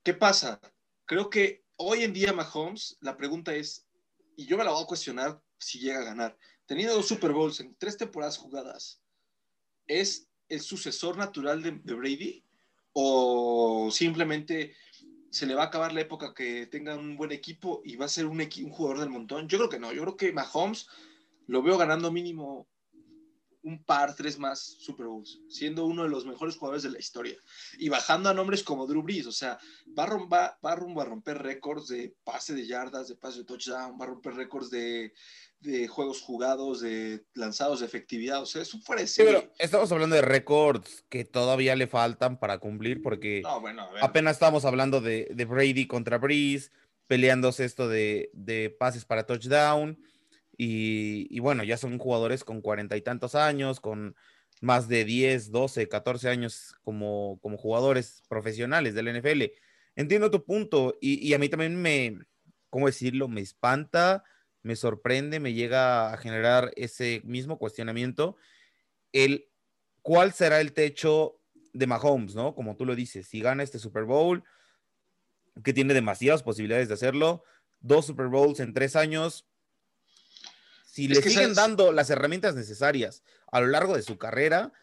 ¿qué 0.04 0.14
pasa? 0.14 0.60
Creo 1.04 1.30
que 1.30 1.64
hoy 1.74 2.04
en 2.04 2.12
día 2.12 2.32
Mahomes, 2.32 2.96
la 3.00 3.16
pregunta 3.16 3.52
es, 3.52 3.88
y 4.36 4.46
yo 4.46 4.56
me 4.56 4.62
la 4.62 4.70
voy 4.70 4.84
a 4.84 4.86
cuestionar 4.86 5.42
si 5.58 5.80
llega 5.80 5.98
a 5.98 6.04
ganar, 6.04 6.38
teniendo 6.66 6.94
dos 6.94 7.08
Super 7.08 7.32
Bowls 7.32 7.58
en 7.58 7.74
tres 7.74 7.96
temporadas 7.96 8.38
jugadas, 8.38 9.02
¿es 9.88 10.28
el 10.48 10.60
sucesor 10.60 11.16
natural 11.16 11.60
de, 11.60 11.72
Brady? 11.72 12.44
¿O 12.92 13.90
simplemente 13.90 14.76
se 15.32 15.46
le 15.46 15.54
va 15.54 15.62
a 15.62 15.66
acabar 15.66 15.94
la 15.94 16.02
época 16.02 16.34
que 16.34 16.66
tenga 16.66 16.94
un 16.94 17.16
buen 17.16 17.32
equipo 17.32 17.80
y 17.84 17.96
va 17.96 18.04
a 18.04 18.08
ser 18.08 18.26
un, 18.26 18.38
jugador 18.70 19.00
del 19.00 19.08
montón? 19.08 19.48
Yo 19.48 19.56
creo 19.56 19.70
que 19.70 19.78
no, 19.78 19.90
yo 19.92 20.02
creo 20.02 20.16
que 20.16 20.32
Mahomes 20.32 20.88
lo 21.46 21.62
veo 21.62 21.78
ganando 21.78 22.12
mínimo 22.12 22.68
un 23.62 23.82
par, 23.84 24.14
tres 24.16 24.38
más 24.38 24.60
Super 24.60 25.06
Bowls, 25.06 25.40
siendo 25.48 25.86
uno 25.86 26.02
de 26.02 26.08
los 26.08 26.26
mejores 26.26 26.56
jugadores 26.56 26.82
de 26.82 26.90
la 26.90 26.98
historia. 26.98 27.36
Y 27.78 27.88
bajando 27.88 28.28
a 28.28 28.34
nombres 28.34 28.62
como 28.62 28.86
Drew 28.86 29.02
Brees, 29.02 29.26
o 29.26 29.32
sea, 29.32 29.58
va, 29.98 30.06
va, 30.26 30.58
va 30.64 30.74
rumbo 30.74 31.00
a 31.00 31.04
romper 31.04 31.38
récords 31.38 31.88
de 31.88 32.14
pase 32.24 32.54
de 32.54 32.66
yardas, 32.66 33.08
de 33.08 33.16
pase 33.16 33.38
de 33.38 33.44
touchdown, 33.44 33.98
va 34.00 34.04
a 34.04 34.08
romper 34.08 34.34
récords 34.34 34.70
de, 34.70 35.12
de 35.60 35.86
juegos 35.86 36.20
jugados, 36.20 36.80
de 36.80 37.24
lanzados 37.34 37.80
de 37.80 37.86
efectividad, 37.86 38.42
o 38.42 38.46
sea, 38.46 38.62
eso 38.62 38.80
fuera 38.80 39.06
sí, 39.06 39.22
pero 39.24 39.48
estamos 39.58 39.90
hablando 39.92 40.16
de 40.16 40.22
récords 40.22 41.04
que 41.08 41.24
todavía 41.24 41.76
le 41.76 41.86
faltan 41.86 42.38
para 42.38 42.58
cumplir 42.58 43.00
porque 43.00 43.42
apenas 44.00 44.36
estamos 44.36 44.64
hablando 44.64 45.00
de, 45.00 45.28
de, 45.32 45.44
Brady 45.44 45.86
contra 45.86 46.18
Brees, 46.18 46.72
peleándose 47.06 47.64
esto 47.64 47.88
de, 47.88 48.30
de 48.32 48.70
pases 48.70 49.04
para 49.04 49.24
touchdown 49.24 49.98
y, 50.56 51.38
bueno, 51.40 51.64
ya 51.64 51.76
son 51.76 51.98
jugadores 51.98 52.44
con 52.44 52.60
cuarenta 52.60 52.96
y 52.96 53.02
tantos 53.02 53.34
años, 53.34 53.80
con 53.80 54.14
más 54.60 54.88
de 54.88 55.04
10, 55.04 55.50
12, 55.50 55.88
14 55.88 56.28
años 56.28 56.74
como, 56.82 57.38
como 57.40 57.56
jugadores 57.56 58.22
profesionales 58.28 58.94
del 58.94 59.08
NFL. 59.08 59.44
Entiendo 59.96 60.30
tu 60.30 60.44
punto 60.44 60.96
y, 61.00 61.32
a 61.34 61.38
mí 61.38 61.48
también 61.48 61.80
me, 61.80 62.18
¿cómo 62.70 62.86
decirlo? 62.86 63.28
Me 63.28 63.40
espanta, 63.40 64.24
me 64.62 64.76
sorprende, 64.76 65.40
me 65.40 65.52
llega 65.52 66.12
a 66.12 66.16
generar 66.16 66.72
ese 66.76 67.22
mismo 67.24 67.58
cuestionamiento. 67.58 68.36
El, 69.12 69.48
¿Cuál 70.02 70.32
será 70.32 70.60
el 70.60 70.72
techo 70.72 71.40
de 71.72 71.86
Mahomes, 71.86 72.34
no? 72.34 72.54
Como 72.54 72.76
tú 72.76 72.84
lo 72.84 72.94
dices, 72.94 73.26
si 73.26 73.40
gana 73.40 73.62
este 73.62 73.78
Super 73.78 74.04
Bowl, 74.04 74.44
que 75.64 75.72
tiene 75.72 75.94
demasiadas 75.94 76.42
posibilidades 76.42 76.88
de 76.88 76.94
hacerlo, 76.94 77.44
dos 77.80 78.06
Super 78.06 78.26
Bowls 78.26 78.60
en 78.60 78.72
tres 78.72 78.96
años, 78.96 79.46
si 80.92 81.08
le 81.08 81.22
siguen 81.22 81.54
dando 81.54 81.90
las 81.90 82.10
herramientas 82.10 82.54
necesarias 82.54 83.22
a 83.50 83.62
lo 83.62 83.68
largo 83.68 83.96
de 83.96 84.02
su 84.02 84.18
carrera, 84.18 84.74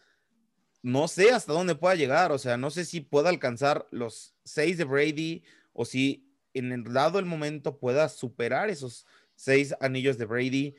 no 0.82 1.06
sé 1.06 1.30
hasta 1.30 1.52
dónde 1.52 1.76
pueda 1.76 1.94
llegar. 1.94 2.32
O 2.32 2.38
sea, 2.38 2.56
no 2.56 2.72
sé 2.72 2.84
si 2.84 3.00
pueda 3.00 3.28
alcanzar 3.28 3.86
los 3.92 4.34
seis 4.42 4.76
de 4.76 4.82
Brady 4.82 5.44
o 5.72 5.84
si 5.84 6.28
en 6.52 6.72
el 6.72 6.82
dado 6.82 7.20
el 7.20 7.26
momento 7.26 7.78
pueda 7.78 8.08
superar 8.08 8.70
esos 8.70 9.06
seis 9.36 9.72
anillos 9.80 10.18
de 10.18 10.24
Brady. 10.24 10.74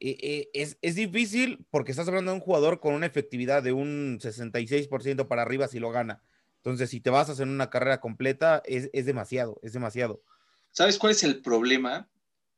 Eh, 0.00 0.16
eh, 0.22 0.50
es, 0.54 0.78
es, 0.80 0.94
difícil 0.94 1.66
porque 1.68 1.90
estás 1.90 2.08
hablando 2.08 2.30
de 2.30 2.38
un 2.38 2.42
jugador 2.42 2.80
con 2.80 2.94
una 2.94 3.04
efectividad 3.04 3.62
de 3.62 3.74
un 3.74 4.20
66% 4.20 5.28
para 5.28 5.42
arriba 5.42 5.68
si 5.68 5.80
lo 5.80 5.90
gana. 5.90 6.22
Entonces, 6.56 6.88
si 6.88 7.02
te 7.02 7.10
vas 7.10 7.28
a 7.28 7.32
hacer 7.32 7.46
una 7.46 7.68
carrera 7.68 8.00
completa, 8.00 8.62
es, 8.64 8.88
es 8.94 9.04
demasiado, 9.04 9.60
es 9.62 9.74
demasiado. 9.74 10.22
¿Sabes 10.70 10.96
cuál 10.96 11.12
es 11.12 11.22
el 11.24 11.42
problema? 11.42 12.08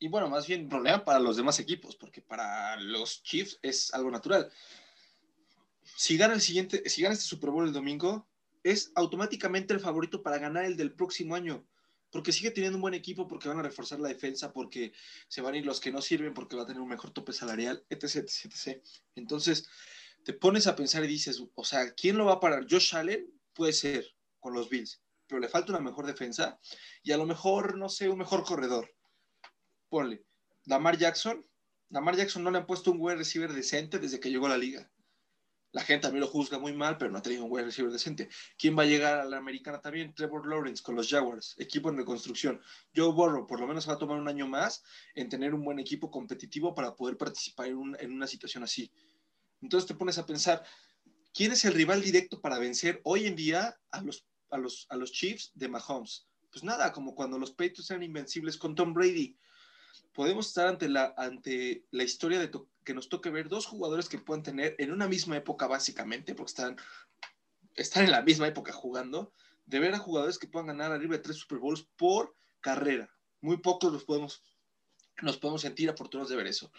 Y 0.05 0.09
bueno, 0.09 0.29
más 0.29 0.47
bien 0.47 0.69
problema 0.69 1.03
para 1.03 1.19
los 1.19 1.39
demás 1.39 1.59
equipos, 1.61 1.97
porque 1.97 2.21
para 2.21 2.77
los 2.77 3.23
Chiefs 3.23 3.59
es 3.63 3.95
algo 3.95 4.11
natural. 4.11 4.53
Si 5.97 6.19
gana 6.19 6.35
el 6.35 6.43
siguiente, 6.43 6.87
si 6.91 7.01
gana 7.01 7.15
este 7.15 7.25
Super 7.25 7.49
Bowl 7.49 7.67
el 7.67 7.73
domingo, 7.73 8.29
es 8.63 8.93
automáticamente 8.97 9.73
el 9.73 9.81
favorito 9.81 10.23
para 10.23 10.37
ganar 10.37 10.67
el 10.67 10.77
del 10.77 10.93
próximo 10.93 11.35
año, 11.35 11.67
porque 12.11 12.33
sigue 12.33 12.51
teniendo 12.51 12.77
un 12.77 12.83
buen 12.83 12.93
equipo, 12.93 13.27
porque 13.27 13.49
van 13.49 13.61
a 13.61 13.63
reforzar 13.63 13.99
la 13.99 14.09
defensa, 14.09 14.53
porque 14.53 14.93
se 15.27 15.41
van 15.41 15.55
a 15.55 15.57
ir 15.57 15.65
los 15.65 15.81
que 15.81 15.91
no 15.91 16.03
sirven, 16.03 16.35
porque 16.35 16.55
va 16.55 16.65
a 16.65 16.67
tener 16.67 16.83
un 16.83 16.89
mejor 16.91 17.11
tope 17.11 17.33
salarial, 17.33 17.83
etc, 17.89 18.29
etc. 18.45 18.83
Entonces, 19.15 19.67
te 20.23 20.35
pones 20.35 20.67
a 20.67 20.77
pensar 20.77 21.03
y 21.03 21.09
dices, 21.09 21.43
o 21.55 21.65
sea, 21.65 21.95
¿quién 21.95 22.19
lo 22.19 22.27
va 22.27 22.35
a 22.35 22.41
parar? 22.41 22.67
Josh 22.71 22.95
Allen 22.95 23.27
puede 23.55 23.73
ser 23.73 24.07
con 24.39 24.53
los 24.53 24.69
Bills, 24.69 25.01
pero 25.27 25.41
le 25.41 25.49
falta 25.49 25.73
una 25.73 25.81
mejor 25.81 26.07
defensa 26.07 26.61
y 27.03 27.13
a 27.13 27.17
lo 27.17 27.25
mejor, 27.25 27.79
no 27.79 27.89
sé, 27.89 28.11
un 28.11 28.19
mejor 28.19 28.45
corredor 28.45 28.95
ponle, 29.89 30.25
Lamar 30.67 30.97
Jackson, 30.99 31.45
Lamar 31.91 32.17
Jackson 32.17 32.43
no 32.43 32.51
le 32.51 32.59
han 32.59 32.67
puesto 32.67 32.91
un 32.91 32.99
wide 33.01 33.17
receiver 33.17 33.53
decente 33.53 33.99
desde 33.99 34.21
que 34.21 34.31
llegó 34.31 34.47
a 34.47 34.51
la 34.51 34.59
liga. 34.59 34.91
La 35.73 35.83
gente 35.83 36.03
también 36.03 36.21
lo 36.21 36.29
juzga 36.29 36.59
muy 36.59 36.73
mal, 36.73 36.99
pero 36.99 37.11
no 37.11 37.19
ha 37.19 37.23
tenido 37.23 37.45
un 37.45 37.51
wide 37.51 37.65
receiver 37.65 37.91
decente. 37.91 38.29
¿Quién 38.57 38.79
va 38.79 38.85
a 38.85 38.87
llegar 38.87 39.19
a 39.19 39.25
la 39.25 39.39
americana 39.39 39.81
también? 39.81 40.15
Trevor 40.15 40.47
Lawrence 40.47 40.81
con 40.83 40.95
los 40.95 41.09
Jaguars, 41.09 41.57
equipo 41.59 41.91
en 41.91 41.97
reconstrucción. 41.97 42.61
Joe 42.95 43.13
Burrow 43.13 43.45
por 43.45 43.59
lo 43.59 43.67
menos 43.67 43.89
va 43.89 43.95
a 43.95 43.99
tomar 43.99 44.17
un 44.19 44.29
año 44.29 44.47
más 44.47 44.85
en 45.17 45.29
tener 45.29 45.53
un 45.53 45.65
buen 45.65 45.81
equipo 45.81 46.13
competitivo 46.13 46.77
para 46.77 46.95
poder 46.95 47.17
participar 47.17 47.67
en, 47.67 47.97
en 47.99 48.13
una 48.13 48.29
situación 48.29 48.63
así. 48.63 48.93
Entonces 49.63 49.89
te 49.89 49.95
pones 49.95 50.17
a 50.19 50.27
pensar, 50.27 50.65
¿quién 51.33 51.51
es 51.51 51.65
el 51.65 51.75
rival 51.75 52.03
directo 52.03 52.41
para 52.41 52.61
vencer 52.61 53.01
hoy 53.03 53.27
en 53.27 53.35
día 53.35 53.77
a 53.91 54.01
los, 54.01 54.29
a 54.51 54.59
los, 54.59 54.87
a 54.91 54.97
los 54.97 55.11
Chiefs 55.11 55.51
de 55.55 55.69
Mahomes? 55.69 56.29
Pues 56.53 56.63
nada, 56.63 56.93
como 56.93 57.17
cuando 57.17 57.37
los 57.37 57.51
Patriots 57.51 57.91
eran 57.91 58.05
invencibles 58.05 58.57
con 58.57 58.77
Tom 58.77 58.95
Brady 58.95 59.37
podemos 60.15 60.47
estar 60.47 60.69
ante 60.69 60.89
la, 60.89 61.13
ante 61.17 61.85
la 61.91 62.05
historia 62.05 62.39
de 62.39 62.51
que 62.85 62.95
nos 62.95 63.09
toque 63.09 63.31
ver 63.31 63.49
dos 63.49 63.67
jugadores 63.67 64.09
que 64.09 64.19
puedan 64.19 64.43
tener 64.43 64.77
en 64.79 64.93
una 64.93 65.09
misma 65.09 65.37
época, 65.37 65.67
básicamente, 65.67 66.35
porque 66.35 66.51
están, 66.51 66.77
están 67.75 68.05
en 68.05 68.13
la 68.13 68.23
misma 68.23 68.47
época 68.47 68.73
jugando, 68.73 69.33
de 69.67 69.81
ver 69.81 69.95
a 69.95 69.99
jugadores 69.99 70.39
que 70.39 70.47
puedan 70.47 70.69
ganar 70.69 70.93
arriba 70.93 71.17
de 71.17 71.23
tres 71.23 71.37
Super 71.37 71.59
Bowls 71.59 71.89
por 71.97 72.35
carrera. 72.61 73.11
Muy 73.41 73.59
pocos 73.59 73.93
los 73.93 74.05
podemos, 74.05 74.43
nos 75.21 75.37
podemos 75.37 75.63
sentir 75.63 75.91
afortunados 75.91 76.31
de 76.31 76.37
ver 76.37 76.47
eso. 76.47 76.71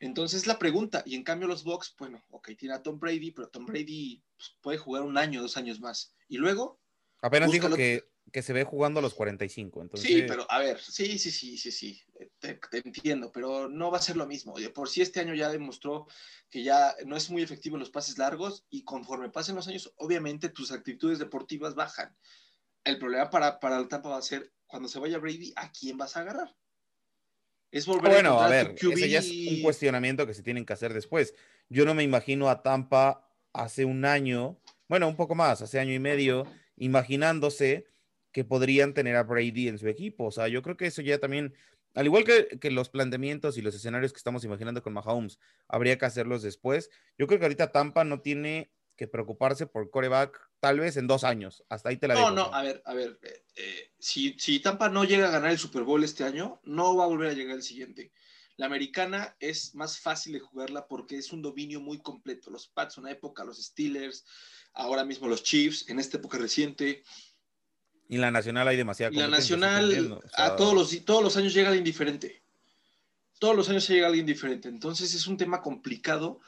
Entonces 0.00 0.48
la 0.48 0.58
pregunta, 0.58 1.04
y 1.06 1.14
en 1.14 1.22
cambio 1.22 1.46
los 1.46 1.62
Bucks, 1.62 1.94
bueno, 1.96 2.24
ok, 2.30 2.50
tiene 2.58 2.74
a 2.74 2.82
Tom 2.82 2.98
Brady, 2.98 3.30
pero 3.30 3.48
Tom 3.48 3.64
Brady 3.64 4.22
pues, 4.36 4.56
puede 4.60 4.78
jugar 4.78 5.02
un 5.02 5.16
año, 5.16 5.40
dos 5.40 5.56
años 5.56 5.80
más. 5.80 6.14
Y 6.28 6.38
luego... 6.38 6.80
Apenas 7.20 7.52
dijo 7.52 7.72
que, 7.76 8.11
que, 8.30 8.42
se 8.42 8.52
ve 8.52 8.64
jugando 8.64 9.00
a 9.00 9.02
los 9.02 9.14
45. 9.14 9.82
Entonces... 9.82 10.08
Sí, 10.08 10.24
pero 10.26 10.46
a 10.50 10.58
ver, 10.58 10.78
sí, 10.80 11.18
sí, 11.18 11.30
sí, 11.30 11.56
sí, 11.58 11.72
sí, 11.72 12.00
te, 12.38 12.58
entiendo, 12.72 13.32
pero 13.32 13.68
no 13.68 13.90
va 13.90 13.98
a 13.98 14.02
ser 14.02 14.16
lo 14.16 14.26
mismo. 14.26 14.54
Por 14.74 14.88
si 14.88 15.02
este 15.02 15.20
año 15.20 15.34
ya 15.34 15.50
demostró 15.50 16.06
que 16.50 16.62
ya 16.62 16.94
no 17.06 17.16
es 17.16 17.30
muy 17.30 17.42
efectivo 17.42 17.76
en 17.76 17.80
los 17.80 17.90
pases 17.90 18.18
largos 18.18 18.64
y 18.70 18.84
conforme 18.84 19.30
pasen 19.30 19.56
los 19.56 19.68
años, 19.68 19.92
obviamente 19.96 20.48
tus 20.48 20.72
actitudes 20.72 21.18
deportivas 21.18 21.74
bajan. 21.74 22.16
El 22.84 22.98
problema 22.98 23.30
para, 23.30 23.60
para 23.60 23.78
el 23.78 23.88
Tampa 23.88 24.10
va 24.10 24.18
a 24.18 24.22
ser 24.22 24.52
cuando 24.66 24.88
se 24.88 24.98
vaya 24.98 25.18
Brady, 25.18 25.52
¿a 25.56 25.70
quién 25.70 25.98
vas 25.98 26.16
a 26.16 26.20
agarrar? 26.20 26.56
Es 27.70 27.86
volver 27.86 28.12
bueno, 28.12 28.40
a, 28.40 28.46
a 28.46 28.50
ver, 28.50 28.74
ese 28.78 29.08
ya 29.08 29.18
es 29.20 29.30
un 29.30 29.62
cuestionamiento 29.62 30.26
que 30.26 30.34
se 30.34 30.42
tienen 30.42 30.64
que 30.64 30.72
hacer 30.72 30.92
después. 30.92 31.34
Yo 31.68 31.84
no 31.84 31.94
me 31.94 32.02
imagino 32.02 32.50
a 32.50 32.62
Tampa 32.62 33.28
hace 33.52 33.84
un 33.84 34.04
año, 34.04 34.58
bueno, 34.88 35.08
un 35.08 35.16
poco 35.16 35.34
más, 35.34 35.62
hace 35.62 35.78
año 35.78 35.92
y 35.92 35.98
medio, 35.98 36.46
imaginándose 36.76 37.86
que 38.32 38.44
podrían 38.44 38.94
tener 38.94 39.16
a 39.16 39.22
Brady 39.22 39.68
en 39.68 39.78
su 39.78 39.88
equipo. 39.88 40.24
O 40.24 40.30
sea, 40.30 40.48
yo 40.48 40.62
creo 40.62 40.76
que 40.76 40.86
eso 40.86 41.02
ya 41.02 41.18
también, 41.18 41.54
al 41.94 42.06
igual 42.06 42.24
que, 42.24 42.58
que 42.58 42.70
los 42.70 42.88
planteamientos 42.88 43.56
y 43.58 43.62
los 43.62 43.74
escenarios 43.74 44.12
que 44.12 44.18
estamos 44.18 44.44
imaginando 44.44 44.82
con 44.82 44.92
Mahomes, 44.92 45.38
habría 45.68 45.98
que 45.98 46.06
hacerlos 46.06 46.42
después. 46.42 46.90
Yo 47.18 47.26
creo 47.26 47.38
que 47.38 47.44
ahorita 47.44 47.72
Tampa 47.72 48.04
no 48.04 48.20
tiene 48.20 48.72
que 48.96 49.08
preocuparse 49.08 49.66
por 49.66 49.90
coreback 49.90 50.38
tal 50.60 50.80
vez 50.80 50.96
en 50.96 51.06
dos 51.06 51.24
años. 51.24 51.64
Hasta 51.68 51.88
ahí 51.88 51.96
te 51.96 52.08
la 52.08 52.14
no, 52.14 52.30
No, 52.30 52.48
no, 52.48 52.54
a 52.54 52.62
ver, 52.62 52.82
a 52.84 52.94
ver. 52.94 53.18
Eh, 53.22 53.44
eh, 53.56 53.90
si, 53.98 54.36
si 54.38 54.60
Tampa 54.60 54.88
no 54.88 55.04
llega 55.04 55.28
a 55.28 55.32
ganar 55.32 55.50
el 55.50 55.58
Super 55.58 55.82
Bowl 55.82 56.04
este 56.04 56.24
año, 56.24 56.60
no 56.64 56.96
va 56.96 57.04
a 57.04 57.08
volver 57.08 57.30
a 57.30 57.34
llegar 57.34 57.56
el 57.56 57.62
siguiente. 57.62 58.12
La 58.56 58.66
americana 58.66 59.36
es 59.40 59.74
más 59.74 59.98
fácil 59.98 60.34
de 60.34 60.40
jugarla 60.40 60.86
porque 60.86 61.16
es 61.16 61.32
un 61.32 61.42
dominio 61.42 61.80
muy 61.80 62.00
completo. 62.00 62.50
Los 62.50 62.68
Pats, 62.68 62.98
una 62.98 63.10
época, 63.10 63.44
los 63.44 63.60
Steelers, 63.60 64.24
ahora 64.74 65.04
mismo 65.04 65.26
los 65.26 65.42
Chiefs, 65.42 65.88
en 65.88 65.98
esta 65.98 66.18
época 66.18 66.38
reciente. 66.38 67.02
Y 68.12 68.18
la 68.18 68.30
nacional 68.30 68.68
hay 68.68 68.76
demasiada. 68.76 69.10
La 69.16 69.26
nacional, 69.26 70.20
a 70.34 70.54
todos 70.54 70.74
los, 70.74 71.02
todos 71.06 71.22
los 71.22 71.34
años 71.38 71.54
llega 71.54 71.68
alguien 71.68 71.82
diferente. 71.82 72.42
Todos 73.38 73.56
los 73.56 73.70
años 73.70 73.88
llega 73.88 74.06
alguien 74.06 74.26
diferente. 74.26 74.68
Entonces 74.68 75.14
es 75.14 75.26
un 75.26 75.38
tema 75.38 75.62
complicado 75.62 76.38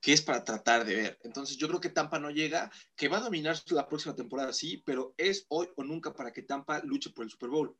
que 0.00 0.12
es 0.12 0.20
para 0.20 0.42
tratar 0.42 0.84
de 0.84 0.96
ver. 0.96 1.20
Entonces 1.22 1.56
yo 1.58 1.68
creo 1.68 1.80
que 1.80 1.90
Tampa 1.90 2.18
no 2.18 2.32
llega, 2.32 2.72
que 2.96 3.06
va 3.06 3.18
a 3.18 3.20
dominar 3.20 3.56
la 3.70 3.86
próxima 3.86 4.16
temporada, 4.16 4.52
sí, 4.52 4.82
pero 4.84 5.14
es 5.16 5.46
hoy 5.46 5.68
o 5.76 5.84
nunca 5.84 6.12
para 6.12 6.32
que 6.32 6.42
Tampa 6.42 6.80
luche 6.82 7.10
por 7.10 7.24
el 7.24 7.30
Super 7.30 7.50
Bowl. 7.50 7.76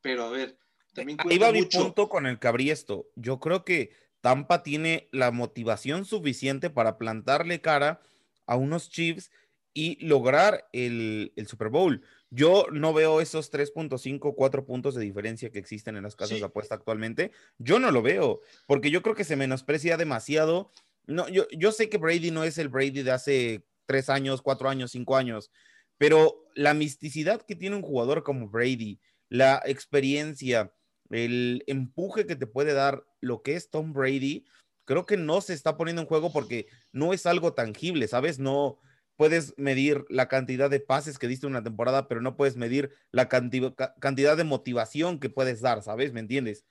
Pero 0.00 0.24
a 0.24 0.30
ver, 0.30 0.56
también 0.94 1.18
Ahí 1.20 1.36
va 1.36 1.52
mi 1.52 1.66
punto 1.66 2.08
con 2.08 2.24
el 2.24 2.38
Cabriesto. 2.38 3.10
Yo 3.14 3.40
creo 3.40 3.62
que 3.62 3.90
Tampa 4.22 4.62
tiene 4.62 5.10
la 5.12 5.32
motivación 5.32 6.06
suficiente 6.06 6.70
para 6.70 6.96
plantarle 6.96 7.60
cara 7.60 8.00
a 8.46 8.56
unos 8.56 8.88
Chiefs 8.88 9.30
y 9.74 10.04
lograr 10.04 10.68
el, 10.72 11.32
Super 11.46 11.68
Bowl. 11.68 12.02
Yo 12.30 12.66
no 12.72 12.92
veo 12.92 13.20
esos 13.20 13.52
3.5, 13.52 14.34
4 14.34 14.64
puntos 14.64 14.94
de 14.94 15.02
diferencia 15.02 15.50
que 15.50 15.58
existen 15.58 15.96
en 15.96 16.04
las 16.04 16.14
casas 16.14 16.38
de 16.38 16.46
apuesta 16.46 16.76
actualmente. 16.76 17.32
Yo 17.58 17.78
no 17.78 17.90
lo 17.90 18.02
veo, 18.02 18.40
porque 18.66 18.90
yo 18.90 19.02
creo 19.02 19.16
que 19.16 19.24
se 19.24 19.36
menosprecia 19.36 19.96
demasiado 19.96 20.70
no, 21.10 21.28
yo, 21.28 21.46
yo 21.50 21.72
sé 21.72 21.88
que 21.88 21.98
Brady 21.98 22.30
no 22.30 22.44
es 22.44 22.56
el 22.58 22.68
Brady 22.68 23.02
de 23.02 23.10
hace 23.10 23.64
tres 23.86 24.08
años, 24.08 24.42
cuatro 24.42 24.68
años, 24.68 24.92
cinco 24.92 25.16
años, 25.16 25.50
pero 25.98 26.46
la 26.54 26.72
misticidad 26.72 27.42
que 27.42 27.56
tiene 27.56 27.76
un 27.76 27.82
jugador 27.82 28.22
como 28.22 28.48
Brady, 28.48 29.00
la 29.28 29.60
experiencia, 29.66 30.72
el 31.10 31.64
empuje 31.66 32.26
que 32.26 32.36
te 32.36 32.46
puede 32.46 32.72
dar 32.72 33.04
lo 33.20 33.42
que 33.42 33.56
es 33.56 33.70
Tom 33.70 33.92
Brady, 33.92 34.44
creo 34.84 35.04
que 35.04 35.16
no 35.16 35.40
se 35.40 35.52
está 35.52 35.76
poniendo 35.76 36.02
en 36.02 36.08
juego 36.08 36.32
porque 36.32 36.66
no 36.92 37.12
es 37.12 37.26
algo 37.26 37.54
tangible, 37.54 38.06
¿sabes? 38.06 38.38
No 38.38 38.78
puedes 39.20 39.52
medir 39.58 40.06
la 40.08 40.28
cantidad 40.28 40.70
de 40.70 40.80
pases 40.80 41.18
que 41.18 41.28
diste 41.28 41.44
en 41.44 41.52
una 41.52 41.62
temporada, 41.62 42.08
pero 42.08 42.22
no 42.22 42.38
puedes 42.38 42.56
medir 42.56 42.90
la 43.12 43.28
cantidad 43.28 44.34
de 44.34 44.44
motivación 44.44 45.20
que 45.20 45.28
puedes 45.28 45.60
dar, 45.60 45.82
¿sabes? 45.82 46.14
¿Me 46.14 46.20
entiendes? 46.20 46.64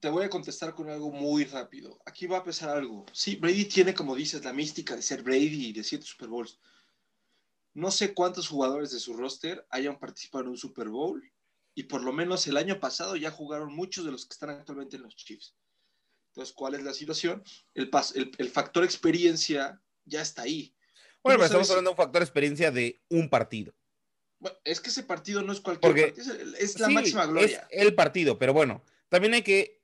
te 0.00 0.08
voy 0.08 0.24
a 0.24 0.28
contestar 0.28 0.74
con 0.74 0.90
algo 0.90 1.12
muy 1.12 1.44
rápido. 1.44 2.00
Aquí 2.04 2.26
va 2.26 2.38
a 2.38 2.44
pesar 2.44 2.70
algo. 2.70 3.06
Sí, 3.12 3.36
Brady 3.36 3.64
tiene, 3.66 3.94
como 3.94 4.16
dices, 4.16 4.44
la 4.44 4.52
mística 4.52 4.96
de 4.96 5.02
ser 5.02 5.22
Brady 5.22 5.68
y 5.68 5.72
de 5.72 5.84
siete 5.84 6.04
Super 6.04 6.26
Bowls. 6.28 6.58
No 7.74 7.92
sé 7.92 8.12
cuántos 8.12 8.48
jugadores 8.48 8.90
de 8.90 8.98
su 8.98 9.14
roster 9.14 9.64
hayan 9.70 10.00
participado 10.00 10.42
en 10.42 10.50
un 10.50 10.58
Super 10.58 10.88
Bowl 10.88 11.22
y 11.76 11.84
por 11.84 12.02
lo 12.02 12.12
menos 12.12 12.44
el 12.48 12.56
año 12.56 12.80
pasado 12.80 13.14
ya 13.14 13.30
jugaron 13.30 13.72
muchos 13.72 14.04
de 14.04 14.10
los 14.10 14.26
que 14.26 14.34
están 14.34 14.50
actualmente 14.50 14.96
en 14.96 15.02
los 15.02 15.14
Chiefs. 15.14 15.54
Entonces, 16.32 16.52
¿cuál 16.56 16.74
es 16.74 16.82
la 16.82 16.92
situación? 16.92 17.44
El, 17.74 17.88
el, 18.38 18.50
factor 18.50 18.82
experiencia 18.82 19.80
ya 20.04 20.22
está 20.22 20.42
ahí. 20.42 20.74
Bueno, 21.28 21.38
pero 21.38 21.46
estamos 21.46 21.70
hablando 21.70 21.90
de 21.90 21.92
un 21.92 21.96
factor 21.96 22.22
experiencia 22.22 22.70
de 22.70 23.00
un 23.08 23.28
partido. 23.28 23.74
Bueno, 24.38 24.56
es 24.64 24.80
que 24.80 24.90
ese 24.90 25.02
partido 25.02 25.42
no 25.42 25.52
es 25.52 25.60
cualquier 25.60 26.12
partido, 26.12 26.34
es, 26.58 26.78
la 26.78 26.88
máxima 26.88 27.26
gloria. 27.26 27.66
Es 27.70 27.82
el 27.82 27.94
partido, 27.94 28.38
pero 28.38 28.52
bueno, 28.52 28.82
también 29.08 29.34
hay 29.34 29.42
que 29.42 29.78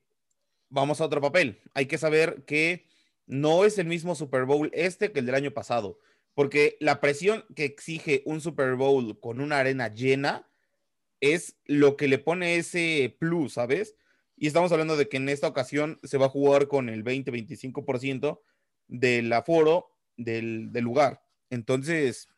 vamos 0.74 1.00
a 1.00 1.04
otro 1.04 1.20
papel. 1.20 1.60
Hay 1.72 1.86
que 1.86 1.98
saber 1.98 2.44
que 2.44 2.86
no 3.26 3.64
es 3.64 3.78
el 3.78 3.86
mismo 3.86 4.14
Super 4.14 4.44
Bowl 4.44 4.70
este 4.74 5.12
que 5.12 5.20
el 5.20 5.26
del 5.26 5.36
año 5.36 5.52
pasado, 5.52 5.98
porque 6.34 6.76
la 6.80 7.00
presión 7.00 7.44
que 7.54 7.64
exige 7.64 8.22
un 8.26 8.40
Super 8.40 8.74
Bowl 8.74 9.18
con 9.20 9.40
una 9.40 9.58
arena 9.58 9.88
llena 9.88 10.48
es 11.20 11.56
lo 11.64 11.96
que 11.96 12.08
le 12.08 12.18
pone 12.18 12.56
ese 12.56 13.16
plus, 13.18 13.54
¿sabes? 13.54 13.96
Y 14.36 14.48
estamos 14.48 14.72
hablando 14.72 14.96
de 14.96 15.08
que 15.08 15.16
en 15.16 15.28
esta 15.28 15.46
ocasión 15.46 16.00
se 16.02 16.18
va 16.18 16.26
a 16.26 16.30
jugar 16.30 16.68
con 16.68 16.88
el 16.88 17.04
20-25% 17.04 18.40
del 18.88 19.32
aforo 19.32 19.90
del, 20.16 20.72
del 20.72 20.84
lugar. 20.84 21.23
Entonces, 21.54 22.28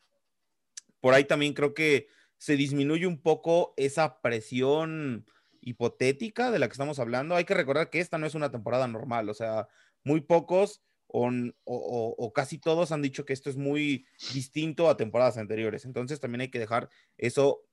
por 0.99 1.13
ahí 1.13 1.25
también 1.25 1.53
creo 1.53 1.73
que 1.73 2.07
se 2.37 2.55
disminuye 2.55 3.07
un 3.07 3.21
poco 3.21 3.73
esa 3.77 4.21
presión 4.21 5.25
hipotética 5.61 6.51
de 6.51 6.59
la 6.59 6.67
que 6.67 6.73
estamos 6.73 6.99
hablando, 6.99 7.35
hay 7.35 7.45
que 7.45 7.53
recordar 7.53 7.89
que 7.89 7.99
esta 7.99 8.17
no 8.17 8.25
es 8.25 8.35
una 8.35 8.51
temporada 8.51 8.87
normal, 8.87 9.27
o 9.29 9.33
sea, 9.33 9.67
muy 10.03 10.21
pocos 10.21 10.81
o, 11.09 12.31
casi 12.33 12.57
todos 12.57 12.91
han 12.91 13.01
dicho 13.01 13.25
que 13.25 13.33
esto 13.33 13.49
es 13.49 13.57
muy 13.57 14.05
distinto 14.33 14.89
a 14.89 14.97
temporadas 14.97 15.37
anteriores, 15.37 15.85
entonces 15.85 16.19
también 16.19 16.41
hay 16.41 16.49
que 16.49 16.59
dejar 16.59 16.89
eso 17.17 17.63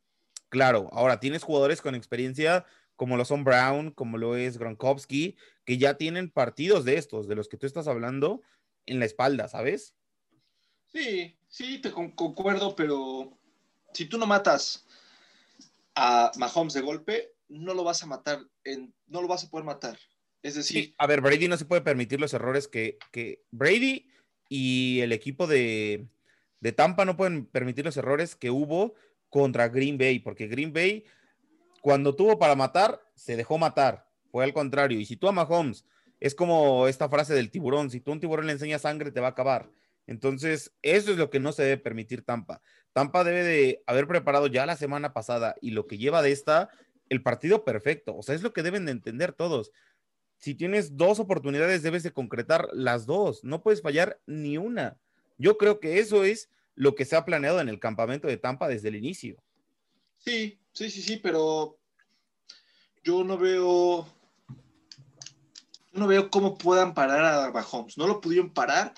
claro. 0.49 0.89
Ahora, 0.93 1.21
tienes 1.21 1.43
jugadores 1.43 1.81
con 1.81 1.95
experiencia 1.95 2.65
como 2.97 3.17
lo 3.17 3.25
son 3.25 3.43
Brown, 3.43 3.91
como 3.91 4.19
lo 4.19 4.37
es 4.37 4.57
Gronkowski, 4.57 5.37
que 5.65 5.79
ya 5.79 5.95
tienen 5.95 6.31
partidos 6.31 6.85
de 6.85 6.97
estos, 6.97 7.27
de 7.27 7.35
los 7.35 7.49
que 7.49 7.57
tú 7.57 7.67
estás 7.67 7.89
hablando, 7.89 8.41
en 8.87 9.01
la 9.01 9.05
espalda, 9.05 9.49
¿sabes? 9.49 9.95
Sí, 10.95 11.37
sí, 11.49 11.79
te 11.81 11.91
concuerdo, 11.91 12.77
pero 12.77 13.37
si 13.93 14.07
tú 14.07 14.17
no 14.17 14.27
matas 14.27 14.87
a 15.97 16.31
Mahomes 16.37 16.73
de 16.73 16.83
golpe, 16.83 17.33
no 17.49 17.75
lo 17.75 17.83
vas 17.83 18.03
a 18.05 18.07
matar, 18.07 18.39
en, 18.63 18.95
no 19.09 19.21
lo 19.21 19.27
vas 19.27 19.43
a 19.43 19.51
poder 19.51 19.65
matar. 19.65 19.99
Es 20.43 20.55
decir... 20.55 20.95
a 20.99 21.07
ver, 21.09 21.21
Brady 21.21 21.49
no 21.49 21.57
se 21.57 21.65
puede 21.65 21.83
permitir 21.83 22.21
los 22.21 22.33
errores 22.33 22.69
que, 22.69 22.99
Brady 23.51 24.09
y 24.49 25.01
el 25.01 25.13
equipo 25.13 25.49
de, 25.49 26.07
de 26.61 26.73
Tampa 26.73 27.05
no 27.05 27.17
pueden 27.17 27.47
permitir 27.47 27.85
los 27.85 27.97
errores 27.97 28.37
que 28.37 28.51
hubo 28.51 28.95
contra 29.31 29.69
Green 29.69 29.99
Bay, 29.99 30.21
porque 30.21 30.47
Green 30.47 30.73
Bay, 30.73 31.05
cuando 31.81 32.15
tuvo 32.15 32.39
para 32.39 32.55
matar, 32.55 33.03
se 33.17 33.37
dejó 33.37 33.59
matar. 33.59 34.09
Fue 34.31 34.45
al 34.45 34.55
contrario. 34.55 35.01
Y 35.01 35.07
si 35.07 35.17
tú 35.17 35.27
a 35.27 35.33
Mahomes, 35.33 35.87
es 36.21 36.37
como 36.37 36.87
esta 36.87 37.09
frase 37.09 37.35
del 37.35 37.51
tiburón, 37.51 37.91
si 37.91 38.01
tú 38.01 38.13
a 38.13 38.15
un 38.15 38.21
tiburón 38.21 38.47
le 38.47 38.53
enseñas 38.53 38.83
sangre, 38.83 39.11
te 39.11 39.21
va 39.21 39.29
a 39.29 39.31
acabar. 39.31 39.71
Entonces, 40.07 40.73
eso 40.83 41.13
es 41.13 41.19
lo 41.19 41.31
que 41.31 41.41
no 41.41 41.53
se 41.53 41.63
debe 41.63 41.79
permitir 41.79 42.23
Tampa. 42.25 42.61
Tampa 42.93 43.25
debe 43.25 43.43
de 43.43 43.83
haber 43.87 44.07
preparado 44.07 44.47
ya 44.47 44.67
la 44.67 44.77
semana 44.77 45.13
pasada 45.13 45.57
y 45.61 45.71
lo 45.71 45.87
que 45.87 45.99
lleva 45.99 46.23
de 46.23 46.33
esta 46.33 46.71
el 47.09 47.23
partido 47.23 47.65
perfecto. 47.65 48.17
O 48.17 48.23
sea, 48.23 48.35
es 48.35 48.43
lo 48.43 48.53
que 48.53 48.63
deben 48.63 48.87
de 48.87 48.93
entender 48.93 49.33
todos. 49.33 49.73
Si 50.39 50.55
tienes 50.55 50.97
dos 50.97 51.21
oportunidades, 51.21 51.83
debes 51.83 52.03
de 52.03 52.13
concretar 52.13 52.69
las 52.73 53.07
dos. 53.07 53.45
No 53.45 53.63
puedes 53.63 53.83
fallar 53.83 54.21
ni 54.27 54.59
una. 54.59 54.99
Yo 55.39 55.59
creo 55.59 55.81
que 55.81 55.99
eso 55.99 56.25
es 56.25 56.51
lo 56.75 56.95
que 56.95 57.05
se 57.05 57.17
ha 57.17 57.25
planeado 57.25 57.61
en 57.61 57.69
el 57.69 57.81
campamento 57.81 58.29
de 58.29 58.37
Tampa 58.37 58.69
desde 58.69 58.89
el 58.89 58.97
inicio. 58.97 59.43
Sí, 60.19 60.59
sí, 60.73 60.91
sí, 60.91 61.03
sí, 61.03 61.17
pero 61.17 61.79
yo 63.03 63.23
no 63.25 63.37
veo, 63.39 64.09
no 65.93 66.07
veo 66.07 66.31
cómo 66.31 66.57
puedan 66.57 66.95
parar 66.95 67.25
a 67.25 67.51
Mahomes. 67.53 67.99
No 67.99 68.07
lo 68.07 68.21
pudieron 68.21 68.53
parar. 68.53 68.95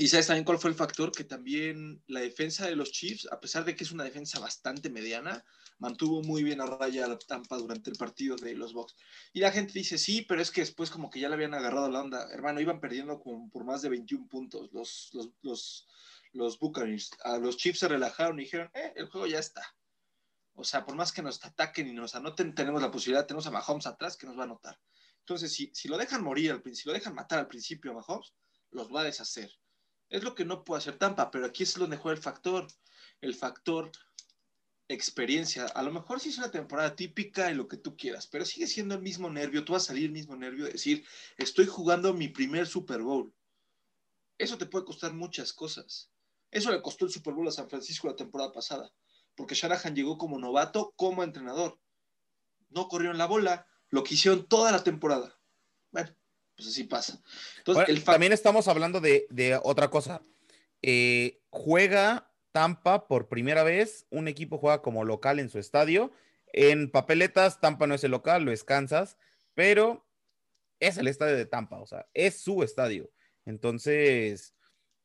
Y 0.00 0.06
sabes 0.06 0.28
también 0.28 0.44
cuál 0.44 0.60
fue 0.60 0.70
el 0.70 0.76
factor 0.76 1.10
que 1.10 1.24
también 1.24 2.04
la 2.06 2.20
defensa 2.20 2.64
de 2.64 2.76
los 2.76 2.92
Chiefs, 2.92 3.26
a 3.32 3.40
pesar 3.40 3.64
de 3.64 3.74
que 3.74 3.82
es 3.82 3.90
una 3.90 4.04
defensa 4.04 4.38
bastante 4.38 4.90
mediana, 4.90 5.44
mantuvo 5.78 6.22
muy 6.22 6.44
bien 6.44 6.60
a 6.60 6.66
raya 6.66 7.08
la 7.08 7.18
Tampa 7.18 7.56
durante 7.56 7.90
el 7.90 7.96
partido 7.96 8.36
de 8.36 8.54
los 8.54 8.72
Bucks. 8.72 8.94
Y 9.32 9.40
la 9.40 9.50
gente 9.50 9.72
dice, 9.72 9.98
sí, 9.98 10.22
pero 10.22 10.40
es 10.40 10.52
que 10.52 10.60
después 10.60 10.88
como 10.88 11.10
que 11.10 11.18
ya 11.18 11.28
le 11.28 11.34
habían 11.34 11.52
agarrado 11.52 11.90
la 11.90 12.00
onda. 12.00 12.28
Hermano, 12.30 12.60
iban 12.60 12.78
perdiendo 12.78 13.18
como 13.18 13.50
por 13.50 13.64
más 13.64 13.82
de 13.82 13.88
21 13.88 14.28
puntos 14.28 14.70
los, 14.72 15.10
los, 15.14 15.30
los, 15.42 15.88
los 16.32 16.60
Buccaneers. 16.60 17.10
A 17.24 17.38
los 17.38 17.56
Chiefs 17.56 17.80
se 17.80 17.88
relajaron 17.88 18.38
y 18.38 18.44
dijeron, 18.44 18.70
eh, 18.74 18.92
el 18.94 19.08
juego 19.08 19.26
ya 19.26 19.40
está. 19.40 19.66
O 20.54 20.62
sea, 20.62 20.86
por 20.86 20.94
más 20.94 21.10
que 21.10 21.22
nos 21.22 21.44
ataquen 21.44 21.88
y 21.88 21.92
nos 21.92 22.14
anoten, 22.14 22.54
tenemos 22.54 22.80
la 22.80 22.92
posibilidad, 22.92 23.26
tenemos 23.26 23.48
a 23.48 23.50
Mahomes 23.50 23.86
atrás 23.88 24.16
que 24.16 24.28
nos 24.28 24.36
va 24.36 24.42
a 24.42 24.44
anotar. 24.44 24.78
Entonces, 25.18 25.52
si, 25.52 25.72
si 25.74 25.88
lo 25.88 25.98
dejan 25.98 26.22
morir, 26.22 26.62
si 26.72 26.86
lo 26.86 26.94
dejan 26.94 27.16
matar 27.16 27.40
al 27.40 27.48
principio 27.48 27.90
a 27.90 27.94
Mahomes, 27.94 28.32
los 28.70 28.94
va 28.94 29.00
a 29.00 29.04
deshacer. 29.04 29.50
Es 30.08 30.22
lo 30.22 30.34
que 30.34 30.44
no 30.44 30.64
puede 30.64 30.78
hacer 30.78 30.98
Tampa, 30.98 31.30
pero 31.30 31.46
aquí 31.46 31.62
es 31.62 31.74
donde 31.74 31.96
juega 31.96 32.16
el 32.16 32.22
factor. 32.22 32.66
El 33.20 33.34
factor 33.34 33.90
experiencia. 34.88 35.66
A 35.66 35.82
lo 35.82 35.92
mejor 35.92 36.18
sí 36.18 36.30
es 36.30 36.38
una 36.38 36.50
temporada 36.50 36.96
típica 36.96 37.50
y 37.50 37.54
lo 37.54 37.68
que 37.68 37.76
tú 37.76 37.96
quieras, 37.96 38.26
pero 38.26 38.44
sigue 38.44 38.66
siendo 38.66 38.94
el 38.94 39.02
mismo 39.02 39.30
nervio. 39.30 39.64
Tú 39.64 39.74
vas 39.74 39.84
a 39.84 39.86
salir 39.88 40.06
el 40.06 40.12
mismo 40.12 40.34
nervio 40.34 40.64
de 40.64 40.72
decir, 40.72 41.04
estoy 41.36 41.66
jugando 41.66 42.14
mi 42.14 42.28
primer 42.28 42.66
Super 42.66 43.02
Bowl. 43.02 43.32
Eso 44.38 44.56
te 44.56 44.66
puede 44.66 44.86
costar 44.86 45.12
muchas 45.12 45.52
cosas. 45.52 46.10
Eso 46.50 46.70
le 46.70 46.80
costó 46.80 47.04
el 47.04 47.12
Super 47.12 47.34
Bowl 47.34 47.48
a 47.48 47.52
San 47.52 47.68
Francisco 47.68 48.08
la 48.08 48.16
temporada 48.16 48.52
pasada, 48.52 48.90
porque 49.34 49.54
Shanahan 49.54 49.94
llegó 49.94 50.16
como 50.16 50.38
novato, 50.38 50.94
como 50.96 51.22
entrenador. 51.22 51.78
No 52.70 52.88
corrieron 52.88 53.18
la 53.18 53.26
bola, 53.26 53.66
lo 53.90 54.02
que 54.04 54.14
hicieron 54.14 54.46
toda 54.46 54.72
la 54.72 54.82
temporada. 54.82 55.38
Bueno, 55.90 56.14
pues 56.58 56.70
así 56.70 56.82
pasa. 56.82 57.22
Entonces, 57.58 58.04
también 58.04 58.32
estamos 58.32 58.66
hablando 58.66 59.00
de, 59.00 59.60
otra 59.62 59.88
cosa. 59.90 60.22
Eh, 60.82 61.40
juega 61.50 62.32
Tampa 62.50 63.06
por 63.06 63.28
primera 63.28 63.62
vez, 63.62 64.06
un 64.10 64.26
equipo 64.26 64.58
juega 64.58 64.82
como 64.82 65.04
local 65.04 65.38
en 65.38 65.50
su 65.50 65.60
estadio. 65.60 66.10
En 66.52 66.90
papeletas, 66.90 67.60
Tampa 67.60 67.86
no 67.86 67.94
es 67.94 68.02
el 68.02 68.10
local, 68.10 68.42
lo 68.42 68.50
es 68.50 68.64
Kansas, 68.64 69.16
pero 69.54 70.04
es 70.80 70.98
el 70.98 71.06
estadio 71.06 71.36
de 71.36 71.46
Tampa, 71.46 71.78
o 71.78 71.86
sea, 71.86 72.06
es 72.12 72.40
su 72.40 72.64
estadio. 72.64 73.08
Entonces, 73.46 74.52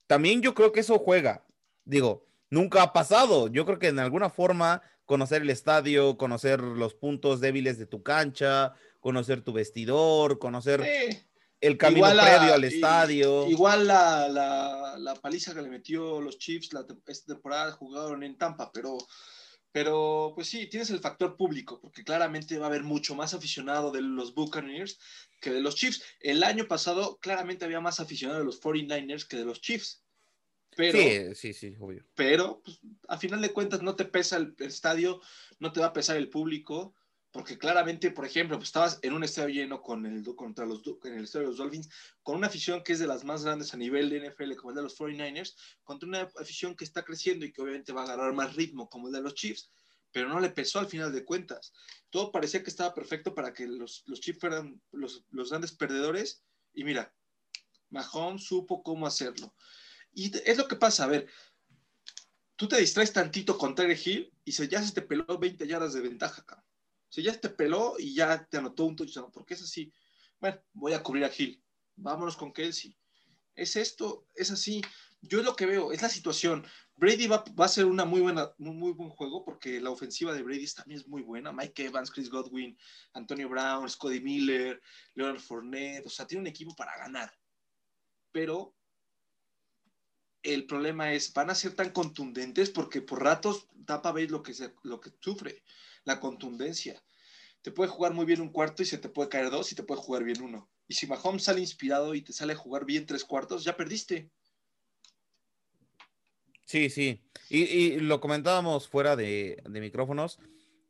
también 0.08 0.42
yo 0.42 0.56
creo 0.56 0.72
que 0.72 0.80
eso 0.80 0.98
juega. 0.98 1.46
Digo, 1.86 2.26
nunca 2.50 2.82
ha 2.82 2.94
pasado. 2.94 3.48
Yo 3.48 3.64
creo 3.68 3.78
que 3.78 3.90
en 3.90 4.00
alguna 4.00 4.32
forma 4.32 4.82
conocer 5.06 5.44
el 5.44 5.52
estadio, 5.52 6.18
conocer 6.18 6.62
los 6.62 6.96
puntos 6.96 7.42
débiles 7.42 7.78
de 7.78 7.86
tu 7.86 8.02
cancha, 8.02 8.74
conocer 9.02 9.42
tu 9.42 9.54
vestidor, 9.54 10.40
conocer 10.40 10.82
el 11.64 11.78
camino 11.78 12.08
previo 12.08 12.54
al 12.54 12.64
estadio. 12.66 13.50
Igual 13.50 13.88
la, 13.88 15.18
paliza 15.22 15.54
que 15.54 15.62
le 15.62 15.70
metió 15.70 16.20
los 16.20 16.38
Chiefs 16.38 16.74
la, 16.74 16.86
esta 17.08 17.34
temporada 17.34 17.72
jugaron 17.72 18.24
en 18.24 18.38
Tampa, 18.38 18.72
pero, 18.74 18.98
pero 19.72 20.34
pues 20.36 20.48
sí, 20.50 20.68
tienes 20.68 20.90
el 20.90 21.00
factor 21.00 21.38
público, 21.38 21.80
porque 21.80 22.04
claramente 22.04 22.58
va 22.58 22.66
a 22.66 22.70
haber 22.70 22.84
mucho 22.84 23.16
más 23.16 23.34
aficionado 23.34 23.92
de 23.92 24.02
los 24.02 24.36
Buccaneers 24.36 25.00
que 25.40 25.52
de 25.52 25.62
los 25.62 25.76
Chiefs. 25.76 26.04
El 26.20 26.44
año 26.44 26.68
pasado 26.68 27.18
claramente 27.22 27.64
había 27.64 27.80
más 27.80 28.02
aficionado 28.02 28.40
de 28.40 28.46
los 28.46 28.62
49ers 28.62 29.26
que 29.26 29.38
de 29.38 29.46
los 29.46 29.62
Chiefs. 29.62 30.04
Pero, 30.76 30.98
sí, 30.98 31.36
sí, 31.36 31.54
sí, 31.54 31.76
obvio. 31.80 32.04
Pero 32.16 32.62
pues, 32.66 32.80
a 33.08 33.18
final 33.18 33.42
de 33.42 33.54
cuentas 33.54 33.82
no 33.82 33.96
te 33.96 34.06
pesa 34.06 34.38
el 34.38 34.56
estadio, 34.60 35.22
no 35.60 35.72
te 35.72 35.80
va 35.80 35.88
a 35.88 35.94
pesar 35.94 36.18
el 36.18 36.30
público 36.30 36.96
porque 37.34 37.58
claramente, 37.58 38.12
por 38.12 38.26
ejemplo, 38.26 38.58
pues 38.58 38.70
estabas 38.70 39.00
en 39.02 39.12
un 39.12 39.24
estadio 39.24 39.50
lleno 39.50 39.82
con 39.82 40.06
el, 40.06 40.24
contra 40.36 40.68
los, 40.68 40.84
en 41.04 41.16
el 41.16 41.24
estadio 41.24 41.48
de 41.48 41.50
los 41.50 41.58
Dolphins, 41.58 41.90
con 42.22 42.36
una 42.36 42.46
afición 42.46 42.84
que 42.84 42.94
es 42.94 43.00
de 43.00 43.08
las 43.08 43.24
más 43.24 43.44
grandes 43.44 43.74
a 43.74 43.78
nivel 43.78 44.12
de 44.12 44.30
NFL, 44.30 44.54
como 44.56 44.70
el 44.70 44.76
de 44.76 44.84
los 44.84 44.96
49ers, 44.96 45.56
contra 45.84 46.08
una 46.08 46.22
afición 46.40 46.76
que 46.76 46.84
está 46.84 47.04
creciendo 47.04 47.44
y 47.44 47.52
que 47.52 47.64
obviamente 47.64 47.92
va 47.92 48.02
a 48.02 48.04
agarrar 48.04 48.34
más 48.34 48.56
ritmo, 48.56 48.88
como 48.88 49.08
el 49.08 49.14
de 49.14 49.22
los 49.22 49.34
Chiefs, 49.34 49.72
pero 50.12 50.30
no 50.30 50.40
le 50.40 50.52
pesó 50.52 50.78
al 50.78 50.86
final 50.86 51.12
de 51.12 51.26
cuentas. 51.26 51.74
Todo 52.12 52.32
parecía 52.32 52.62
que 52.62 52.70
estaba 52.70 52.94
perfecto 52.94 53.34
para 53.34 53.52
que 53.52 53.66
los, 53.66 54.04
los 54.06 54.22
Chiefs 54.22 54.40
fueran 54.40 54.80
los, 54.92 55.26
los 55.32 55.50
grandes 55.50 55.72
perdedores, 55.72 56.44
y 56.72 56.84
mira, 56.84 57.16
Mahomes 57.90 58.44
supo 58.44 58.84
cómo 58.84 59.08
hacerlo. 59.08 59.56
Y 60.14 60.32
es 60.48 60.56
lo 60.56 60.68
que 60.68 60.76
pasa, 60.76 61.06
a 61.06 61.08
ver, 61.08 61.28
tú 62.56 62.68
te 62.68 62.78
distraes 62.78 63.12
tantito 63.12 63.58
con 63.58 63.74
Terry 63.74 64.00
Hill 64.06 64.32
y 64.46 64.52
se, 64.52 64.68
ya 64.68 64.84
se 64.84 64.94
te 64.94 65.02
peló 65.02 65.26
20 65.40 65.66
yardas 65.66 65.94
de 65.94 66.02
ventaja, 66.02 66.46
cabrón 66.46 66.73
sea, 67.14 67.24
ya 67.24 67.40
te 67.40 67.50
peló 67.50 67.96
y 68.00 68.16
ya 68.16 68.46
te 68.48 68.58
anotó 68.58 68.86
un 68.86 68.96
touchdown, 68.96 69.32
porque 69.32 69.54
es 69.54 69.62
así. 69.62 69.94
Bueno, 70.40 70.60
voy 70.74 70.94
a 70.94 71.04
cubrir 71.04 71.24
a 71.26 71.30
Gil. 71.30 71.64
Vámonos 71.96 72.36
con 72.36 72.52
Kelsey. 72.52 72.98
Es 73.56 73.76
esto, 73.76 74.28
es 74.34 74.50
así. 74.50 74.82
Yo 75.22 75.40
es 75.40 75.46
lo 75.46 75.56
que 75.56 75.68
veo, 75.68 75.92
es 75.92 76.02
la 76.02 76.10
situación. 76.10 76.66
Brady 76.96 77.28
va, 77.28 77.44
a 77.58 77.68
ser 77.68 77.86
una 77.86 78.04
muy 78.04 78.22
buena, 78.22 78.52
un 78.58 78.80
muy 78.80 78.94
buen 78.94 79.10
juego 79.10 79.46
porque 79.46 79.80
la 79.80 79.92
ofensiva 79.92 80.34
de 80.34 80.42
Brady 80.42 80.66
también 80.74 81.00
es 81.00 81.08
muy 81.08 81.22
buena. 81.22 81.52
Mike 81.52 81.86
Evans, 81.86 82.10
Chris 82.10 82.30
Godwin, 82.30 82.78
Antonio 83.14 83.48
Brown, 83.48 83.90
Scotty 83.90 84.20
Miller, 84.20 84.82
Leonard 85.14 85.40
Fournette, 85.40 86.06
o 86.06 86.10
sea, 86.10 86.26
tiene 86.26 86.42
un 86.42 86.48
equipo 86.48 86.76
para 86.76 86.98
ganar. 86.98 87.32
Pero 88.32 88.76
el 90.44 90.66
problema 90.66 91.14
es, 91.14 91.34
van 91.34 91.50
a 91.50 91.56
ser 91.56 91.74
tan 91.74 91.92
contundentes 91.92 92.70
porque 92.70 93.02
por 93.02 93.24
ratos 93.24 93.68
Tapa 93.86 94.12
Bay 94.12 94.28
lo 94.28 94.44
que, 94.44 94.54
lo 94.84 95.00
que 95.00 95.12
sufre 95.20 95.64
la 96.04 96.20
contundencia. 96.20 97.02
Te 97.62 97.72
puede 97.72 97.90
jugar 97.90 98.14
muy 98.14 98.26
bien 98.26 98.42
un 98.42 98.52
cuarto 98.52 98.84
y 98.84 98.86
se 98.86 98.98
te 98.98 99.10
puede 99.10 99.30
caer 99.30 99.50
dos 99.50 99.72
y 99.72 99.76
te 99.76 99.84
puede 99.84 100.02
jugar 100.02 100.24
bien 100.24 100.42
uno. 100.42 100.70
Y 100.88 100.96
si 100.96 101.08
Mahomes 101.08 101.44
sale 101.44 101.62
inspirado 101.62 102.14
y 102.14 102.22
te 102.22 102.34
sale 102.34 102.54
a 102.54 102.58
jugar 102.58 102.86
bien 102.86 103.06
tres 103.06 103.24
cuartos, 103.24 103.64
ya 103.64 103.78
perdiste. 103.78 104.30
Sí, 106.66 106.90
sí. 106.90 107.22
Y, 107.50 108.00
lo 108.00 108.20
comentábamos 108.20 108.88
fuera 108.88 109.16
de, 109.16 109.62
micrófonos. 109.70 110.40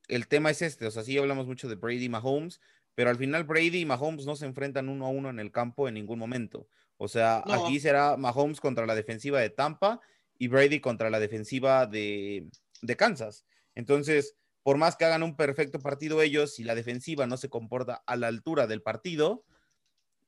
El 0.07 0.27
tema 0.27 0.49
es 0.49 0.61
este, 0.61 0.87
o 0.87 0.91
sea, 0.91 1.03
sí 1.03 1.17
hablamos 1.17 1.45
mucho 1.45 1.67
de 1.67 1.75
Brady 1.75 2.05
y 2.05 2.09
Mahomes, 2.09 2.59
pero 2.95 3.09
al 3.09 3.17
final 3.17 3.43
Brady 3.43 3.81
y 3.81 3.85
Mahomes 3.85 4.25
no 4.25 4.35
se 4.35 4.45
enfrentan 4.45 4.89
uno 4.89 5.05
a 5.05 5.09
uno 5.09 5.29
en 5.29 5.39
el 5.39 5.51
campo 5.51 5.87
en 5.87 5.93
ningún 5.93 6.19
momento. 6.19 6.67
O 7.03 7.09
sea, 7.09 7.43
aquí 7.45 7.81
será 7.81 8.15
Mahomes 8.15 8.61
contra 8.61 8.85
la 8.85 8.95
defensiva 8.95 9.41
de 9.41 9.49
Tampa 9.49 9.99
y 10.37 10.47
Brady 10.47 10.79
contra 10.79 11.09
la 11.09 11.19
defensiva 11.19 11.85
de, 11.85 12.47
de 12.81 12.95
Kansas. 12.95 13.43
Entonces, 13.75 14.37
por 14.63 14.77
más 14.77 14.95
que 14.95 15.03
hagan 15.03 15.21
un 15.21 15.35
perfecto 15.35 15.79
partido 15.79 16.21
ellos, 16.21 16.55
si 16.55 16.63
la 16.63 16.75
defensiva 16.75 17.27
no 17.27 17.35
se 17.35 17.49
comporta 17.49 18.03
a 18.07 18.15
la 18.15 18.27
altura 18.29 18.67
del 18.67 18.81
partido, 18.81 19.43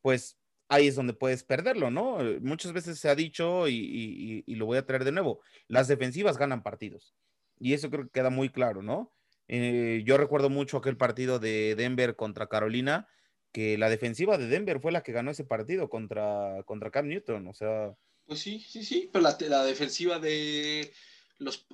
pues 0.01 0.38
ahí 0.67 0.88
es 0.88 0.95
donde 0.95 1.13
puedes 1.13 1.45
perderlo, 1.45 1.91
¿no? 1.91 2.17
Muchas 2.41 2.73
veces 2.73 2.99
se 2.99 3.07
ha 3.07 3.15
dicho 3.15 3.69
y, 3.69 4.43
lo 4.47 4.65
voy 4.65 4.77
a 4.77 4.85
traer 4.85 5.05
de 5.05 5.13
nuevo, 5.13 5.39
las 5.69 5.88
defensivas 5.88 6.38
ganan 6.38 6.61
partidos. 6.61 7.15
Y 7.57 7.71
eso 7.71 7.89
creo 7.89 8.03
que 8.03 8.11
queda 8.11 8.29
muy 8.29 8.49
claro, 8.49 8.81
¿no? 8.81 9.13
Eh, 9.47 10.03
yo 10.05 10.17
recuerdo 10.17 10.49
mucho 10.49 10.75
aquel 10.75 10.97
partido 10.97 11.39
de 11.39 11.75
Denver 11.75 12.17
contra 12.17 12.47
Carolina, 12.47 13.07
que 13.55 13.77
la 13.77 13.89
defensiva 13.89 14.37
de 14.37 14.47
Denver 14.47 14.81
fue 14.81 14.91
la 14.91 15.01
que 15.01 15.13
ganó 15.13 15.31
ese 15.31 15.45
partido 15.45 15.89
contra, 15.89 16.61
contra 16.65 16.91
Cam 16.91 17.07
Newton, 17.07 17.47
o 17.47 17.53
sea... 17.53 17.95
Pues 18.25 18.41
sí, 18.41 18.59
sí, 18.59 18.83
sí, 18.83 19.09
pero 19.13 19.23
la 19.23 19.63
defensiva 19.63 20.19
de 20.19 20.91
los 21.37 21.65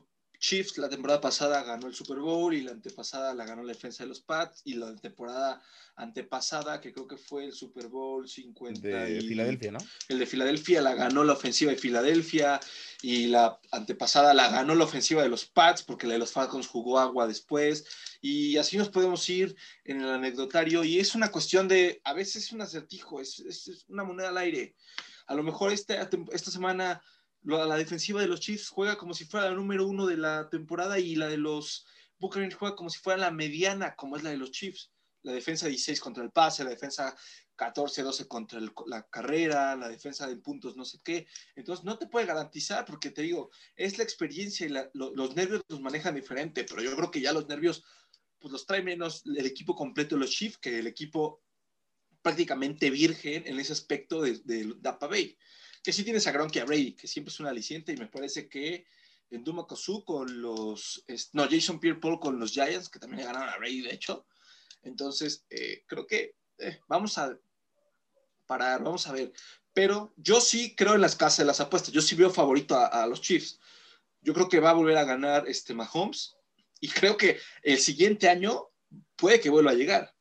Chiefs 0.42 0.80
la 0.80 0.90
temporada 0.90 1.22
pasada 1.22 1.62
ganó 1.64 1.86
el 1.86 1.94
Super 1.94 2.18
Bowl 2.18 2.52
y 2.56 2.62
la 2.62 2.72
antepasada 2.72 3.36
la 3.36 3.46
ganó 3.46 3.62
la 3.62 3.74
defensa 3.74 4.04
de 4.04 4.10
los 4.10 4.22
Pats 4.22 4.64
y 4.66 4.74
la 4.74 4.96
temporada 4.96 5.62
antepasada, 5.96 6.82
que 6.82 6.92
creo 6.92 7.08
que 7.08 7.16
fue 7.16 7.46
el 7.46 7.54
Super 7.54 7.88
Bowl 7.90 8.28
50 8.28 8.88
de 8.88 9.22
Filadelfia, 9.22 9.72
¿no? 9.72 9.78
El 10.10 10.18
de 10.18 10.26
Filadelfia 10.26 10.82
la 10.82 10.96
ganó 10.96 11.24
la 11.24 11.34
ofensiva 11.34 11.70
de 11.70 11.78
Filadelfia 11.78 12.60
y 13.04 13.28
la 13.28 13.60
antepasada 13.72 14.34
la 14.34 14.50
ganó 14.50 14.74
la 14.74 14.86
ofensiva 14.86 15.22
de 15.22 15.30
los 15.30 15.46
Pats 15.46 15.84
porque 15.84 16.08
la 16.08 16.14
de 16.14 16.20
los 16.20 16.32
Falcons 16.32 16.66
jugó 16.66 16.98
agua 16.98 17.28
después 17.28 17.86
y 18.20 18.58
así 18.58 18.78
nos 18.78 18.90
podemos 18.90 19.30
ir 19.30 19.56
en 19.86 20.02
el 20.02 20.10
anecdotario 20.10 20.84
y 20.84 20.98
es 20.98 21.14
una 21.14 21.30
cuestión 21.30 21.68
de, 21.68 22.02
a 22.04 22.14
veces 22.14 22.46
es 22.46 22.52
un 22.52 22.62
acertijo, 22.62 23.22
es, 23.22 23.40
es 23.42 23.86
una 23.90 24.04
moneda 24.04 24.30
al 24.30 24.40
aire. 24.40 24.76
A 25.28 25.36
lo 25.36 25.44
mejor 25.44 25.72
esta, 25.72 26.10
esta 26.32 26.50
semana 26.52 27.00
la 27.44 27.76
defensiva 27.76 28.22
de 28.22 28.28
los 28.28 28.40
Chiefs 28.40 28.70
juega 28.70 28.98
como 28.98 29.14
si 29.14 29.26
fuera 29.26 29.50
la 29.50 29.56
número 29.56 29.88
uno 29.88 30.06
de 30.06 30.18
la 30.18 30.50
temporada 30.50 31.00
y 31.00 31.16
la 31.16 31.28
de 31.28 31.38
los 31.38 31.86
Buccaneers 32.20 32.56
juega 32.56 32.76
como 32.76 32.90
si 32.90 33.00
fuera 33.00 33.18
la 33.18 33.32
mediana, 33.32 33.96
como 33.96 34.16
es 34.16 34.24
la 34.24 34.30
de 34.30 34.38
los 34.38 34.52
Chiefs. 34.52 34.92
La 35.24 35.34
defensa 35.34 35.68
16 35.68 36.00
contra 36.00 36.24
el 36.24 36.32
pase, 36.32 36.64
la 36.64 36.72
defensa 36.72 37.16
14-12 37.58 38.28
contra 38.28 38.60
la 38.88 39.08
carrera, 39.08 39.76
la 39.76 39.88
defensa 39.88 40.28
de 40.28 40.36
puntos, 40.38 40.76
no 40.76 40.86
sé 40.86 41.00
qué. 41.04 41.28
Entonces, 41.56 41.86
no 41.86 41.98
te 41.98 42.08
puede 42.08 42.26
garantizar, 42.26 42.86
porque 42.86 43.12
te 43.12 43.22
digo, 43.22 43.52
es 43.76 43.98
la 43.98 44.04
experiencia 44.04 44.66
y 44.66 44.74
los 44.94 45.36
nervios 45.36 45.62
los 45.68 45.82
manejan 45.82 46.16
diferente, 46.16 46.64
pero 46.64 46.82
yo 46.82 46.96
creo 46.96 47.12
que 47.12 47.22
ya 47.22 47.34
los 47.34 47.48
nervios, 47.48 47.84
pues 48.40 48.52
los 48.52 48.66
trae 48.66 48.82
menos 48.82 49.24
el 49.26 49.46
equipo 49.46 49.76
completo 49.76 50.16
de 50.16 50.22
los 50.22 50.32
Chiefs 50.32 50.58
que 50.58 50.80
el 50.80 50.88
equipo 50.88 51.44
prácticamente 52.24 52.90
virgen 52.90 53.44
en 53.46 53.60
ese 53.60 53.74
aspecto 53.74 54.22
de, 54.22 54.40
de 54.44 54.74
Dapa 54.80 55.08
Bay 55.08 55.38
que 55.84 55.94
sí 55.94 56.04
tienes 56.04 56.28
a 56.28 56.32
Gronky 56.32 56.60
a 56.60 56.66
Brady, 56.66 56.94
que 56.94 57.08
siempre 57.08 57.32
es 57.32 57.40
un 57.40 57.48
aliciente, 57.48 57.94
y 57.94 57.98
me 57.98 58.08
parece 58.08 58.48
que 58.48 58.86
en 59.32 59.44
Duma 59.44 59.66
con 60.06 60.42
los, 60.42 61.06
no, 61.32 61.48
Jason 61.50 61.80
Pierre-Paul 61.80 62.20
con 62.20 62.40
los 62.40 62.52
Giants, 62.52 62.90
que 62.90 63.00
también 63.00 63.22
le 63.22 63.26
ganaron 63.26 63.50
a 63.50 63.58
Brady, 63.58 63.82
de 63.82 63.94
hecho. 63.94 64.26
Entonces, 64.84 65.46
eh, 65.50 65.84
creo 65.88 66.06
que 66.06 66.36
eh, 66.58 66.80
vamos 66.88 67.18
a 67.18 67.38
parar, 68.46 68.84
vamos 68.84 69.08
a 69.08 69.14
ver. 69.14 69.32
pero 69.74 70.14
yo 70.18 70.42
sí 70.42 70.76
creo 70.76 70.96
en 70.96 71.02
las 71.02 71.16
casas 71.16 71.40
de 71.40 71.46
las 71.46 71.62
apuestas. 71.62 71.94
Yo 71.94 72.02
sí 72.02 72.16
veo 72.16 72.30
favorito 72.30 72.78
a, 72.78 73.08
los 73.08 73.22
Chiefs. 73.22 73.60
Yo 74.22 74.34
creo 74.34 74.50
que 74.50 74.60
va 74.60 74.72
a 74.72 74.74
volver 74.74 74.98
a 74.98 75.06
ganar 75.06 75.48
este 75.48 75.74
Mahomes 75.74 76.36
y 76.82 76.90
creo 76.90 77.16
que 77.16 77.40
el 77.64 77.80
siguiente 77.80 78.28
año 78.28 78.70
puede 79.16 79.40
que 79.40 79.50
vuelva 79.50 79.72
a 79.72 79.76
llegar. 79.76 80.14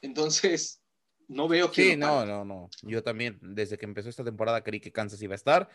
Entonces, 0.00 0.83
no 1.28 1.48
veo 1.48 1.70
que. 1.70 1.90
Sí, 1.90 1.96
no, 1.96 2.24
no, 2.24 2.44
no. 2.44 2.70
Yo 2.82 3.02
también, 3.02 3.38
desde 3.42 3.78
que 3.78 3.86
empezó 3.86 4.08
esta 4.08 4.24
temporada, 4.24 4.62
creí 4.62 4.80
que 4.80 4.92
Kansas 4.92 5.22
iba 5.22 5.34
a 5.34 5.36
estar. 5.36 5.68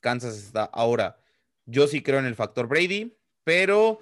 Kansas 0.00 0.36
está 0.36 0.64
ahora. 0.64 1.20
Yo 1.64 1.86
sí 1.88 2.02
creo 2.02 2.18
en 2.20 2.26
el 2.26 2.36
factor 2.36 2.68
Brady, 2.68 3.16
pero, 3.44 3.98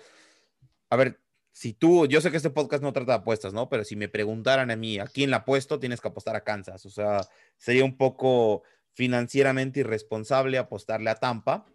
a 0.91 0.97
ver, 0.97 1.21
si 1.53 1.73
tú, 1.73 2.07
yo 2.07 2.21
sé 2.21 2.31
que 2.31 2.37
este 2.37 2.51
podcast 2.51 2.83
no 2.83 2.93
trata 2.93 3.13
de 3.13 3.19
apuestas, 3.19 3.53
¿no? 3.53 3.69
Pero 3.69 3.85
si 3.85 3.95
me 3.95 4.09
preguntaran 4.09 4.71
a 4.71 4.77
mí, 4.77 4.99
¿a 4.99 5.07
quién 5.07 5.31
la 5.31 5.39
apuesto? 5.39 5.79
Tienes 5.79 6.01
que 6.01 6.09
apostar 6.09 6.35
a 6.35 6.43
Kansas. 6.43 6.85
O 6.85 6.91
sea, 6.91 7.21
sería 7.57 7.85
un 7.85 7.97
poco 7.97 8.65
financieramente 8.93 9.81
irresponsable 9.81 10.59
apostarle 10.59 11.11
a 11.11 11.15
Tampa. 11.15 11.67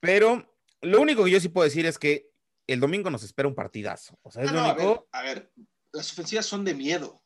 Pero 0.00 0.52
lo 0.80 1.00
único 1.00 1.24
que 1.24 1.30
yo 1.30 1.40
sí 1.40 1.48
puedo 1.48 1.64
decir 1.64 1.86
es 1.86 1.98
que 1.98 2.30
el 2.66 2.80
domingo 2.80 3.10
nos 3.10 3.22
espera 3.22 3.48
un 3.48 3.54
partidazo. 3.54 4.18
O 4.22 4.30
sea, 4.30 4.42
es 4.42 4.52
lo 4.52 4.64
único. 4.64 5.08
A 5.12 5.22
ver, 5.22 5.52
las 5.92 6.10
ofensivas 6.12 6.46
son 6.46 6.64
de 6.64 6.74
miedo. 6.74 7.22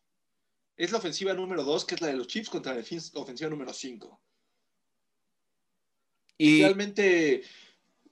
Es 0.76 0.92
la 0.92 0.98
ofensiva 0.98 1.34
número 1.34 1.62
dos, 1.62 1.84
que 1.84 1.94
es 1.94 2.00
la 2.00 2.08
de 2.08 2.14
los 2.14 2.26
Chiefs, 2.26 2.50
contra 2.50 2.74
la 2.74 2.80
ofensiva 3.14 3.50
número 3.50 3.72
cinco. 3.72 4.20
Y 6.36 6.62
realmente 6.62 7.42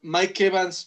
Mike 0.01 0.47
Evans 0.47 0.87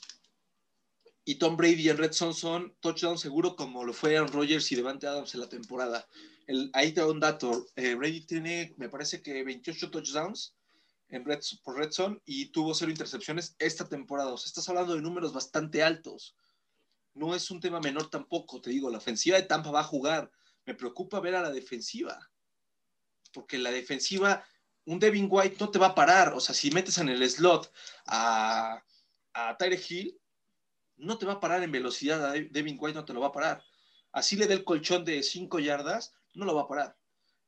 y 1.26 1.36
Tom 1.36 1.58
Brady 1.58 1.90
en 1.90 1.98
Red 1.98 2.14
Zone 2.14 2.34
son 2.34 2.76
touchdown 2.80 3.18
seguro 3.18 3.56
como 3.56 3.84
lo 3.84 3.94
fue 3.94 4.16
Aaron 4.16 4.32
Rodgers 4.32 4.72
y 4.72 4.76
Devante 4.76 5.08
Adams 5.08 5.34
en 5.34 5.42
la 5.42 5.50
temporada. 5.50 6.08
El, 6.48 6.70
ahí 6.74 6.92
te 6.92 7.02
doy 7.02 7.12
un 7.12 7.20
dato. 7.20 7.66
Eh, 7.76 7.96
Brady 7.96 8.22
tiene, 8.22 8.74
me 8.78 8.90
parece 8.90 9.22
que 9.22 9.44
28 9.44 9.90
touchdowns 9.90 10.56
en 11.10 11.26
Red, 11.26 11.40
por 11.64 11.78
Red 11.78 11.92
Zone 11.92 12.20
y 12.26 12.48
tuvo 12.48 12.74
cero 12.74 12.92
intercepciones 12.92 13.56
esta 13.60 13.88
temporada. 13.90 14.32
O 14.34 14.38
sea, 14.38 14.48
estás 14.48 14.70
hablando 14.70 14.96
de 14.96 15.02
números 15.02 15.34
bastante 15.34 15.82
altos. 15.84 16.36
No 17.14 17.34
es 17.34 17.50
un 17.50 17.60
tema 17.60 17.80
menor 17.80 18.10
tampoco, 18.10 18.62
te 18.62 18.70
digo, 18.70 18.90
la 18.90 18.98
ofensiva 18.98 19.38
de 19.38 19.44
Tampa 19.44 19.72
va 19.72 19.80
a 19.80 19.84
jugar. 19.84 20.30
Me 20.66 20.74
preocupa 20.74 21.20
ver 21.20 21.36
a 21.36 21.42
la 21.42 21.52
defensiva. 21.52 22.32
Porque 23.34 23.58
la 23.58 23.72
defensiva, 23.72 24.46
un 24.86 25.00
Devin 25.00 25.28
White 25.30 25.58
no 25.60 25.70
te 25.70 25.80
va 25.80 25.88
a 25.88 25.96
parar. 25.96 26.34
O 26.34 26.40
sea, 26.40 26.56
si 26.56 26.72
metes 26.72 26.98
en 26.98 27.10
el 27.10 27.30
slot 27.30 27.72
a, 28.08 28.84
a 29.34 29.58
Tyre 29.58 29.80
Hill, 29.88 30.20
no 30.98 31.18
te 31.18 31.26
va 31.26 31.34
a 31.34 31.40
parar 31.40 31.62
en 31.64 31.72
velocidad, 31.72 32.26
a 32.26 32.32
Devin 32.32 32.78
White 32.80 32.96
no 32.96 33.06
te 33.06 33.14
lo 33.14 33.20
va 33.20 33.28
a 33.28 33.34
parar. 33.34 33.64
Así 34.12 34.38
le 34.38 34.48
dé 34.48 34.54
el 34.54 34.64
colchón 34.64 35.04
de 35.04 35.22
5 35.24 35.60
yardas, 35.60 36.14
no 36.34 36.46
lo 36.46 36.56
va 36.56 36.64
a 36.64 36.68
parar. 36.68 36.98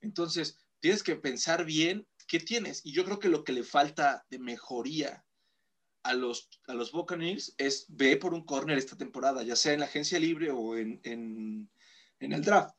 Entonces, 0.01 0.57
tienes 0.79 1.01
que 1.01 1.15
pensar 1.15 1.65
bien 1.65 2.07
qué 2.27 2.39
tienes. 2.39 2.85
Y 2.85 2.91
yo 2.91 3.05
creo 3.05 3.19
que 3.19 3.29
lo 3.29 3.43
que 3.43 3.53
le 3.53 3.63
falta 3.63 4.25
de 4.29 4.39
mejoría 4.39 5.25
a 6.03 6.13
los, 6.13 6.49
a 6.67 6.73
los 6.73 6.91
Buccaneers 6.91 7.53
es 7.57 7.85
ve 7.89 8.17
por 8.17 8.33
un 8.33 8.45
corner 8.45 8.77
esta 8.77 8.97
temporada, 8.97 9.43
ya 9.43 9.55
sea 9.55 9.73
en 9.73 9.79
la 9.79 9.85
agencia 9.85 10.19
libre 10.19 10.51
o 10.51 10.77
en, 10.77 10.99
en, 11.03 11.69
en 12.19 12.33
el 12.33 12.41
draft. 12.41 12.76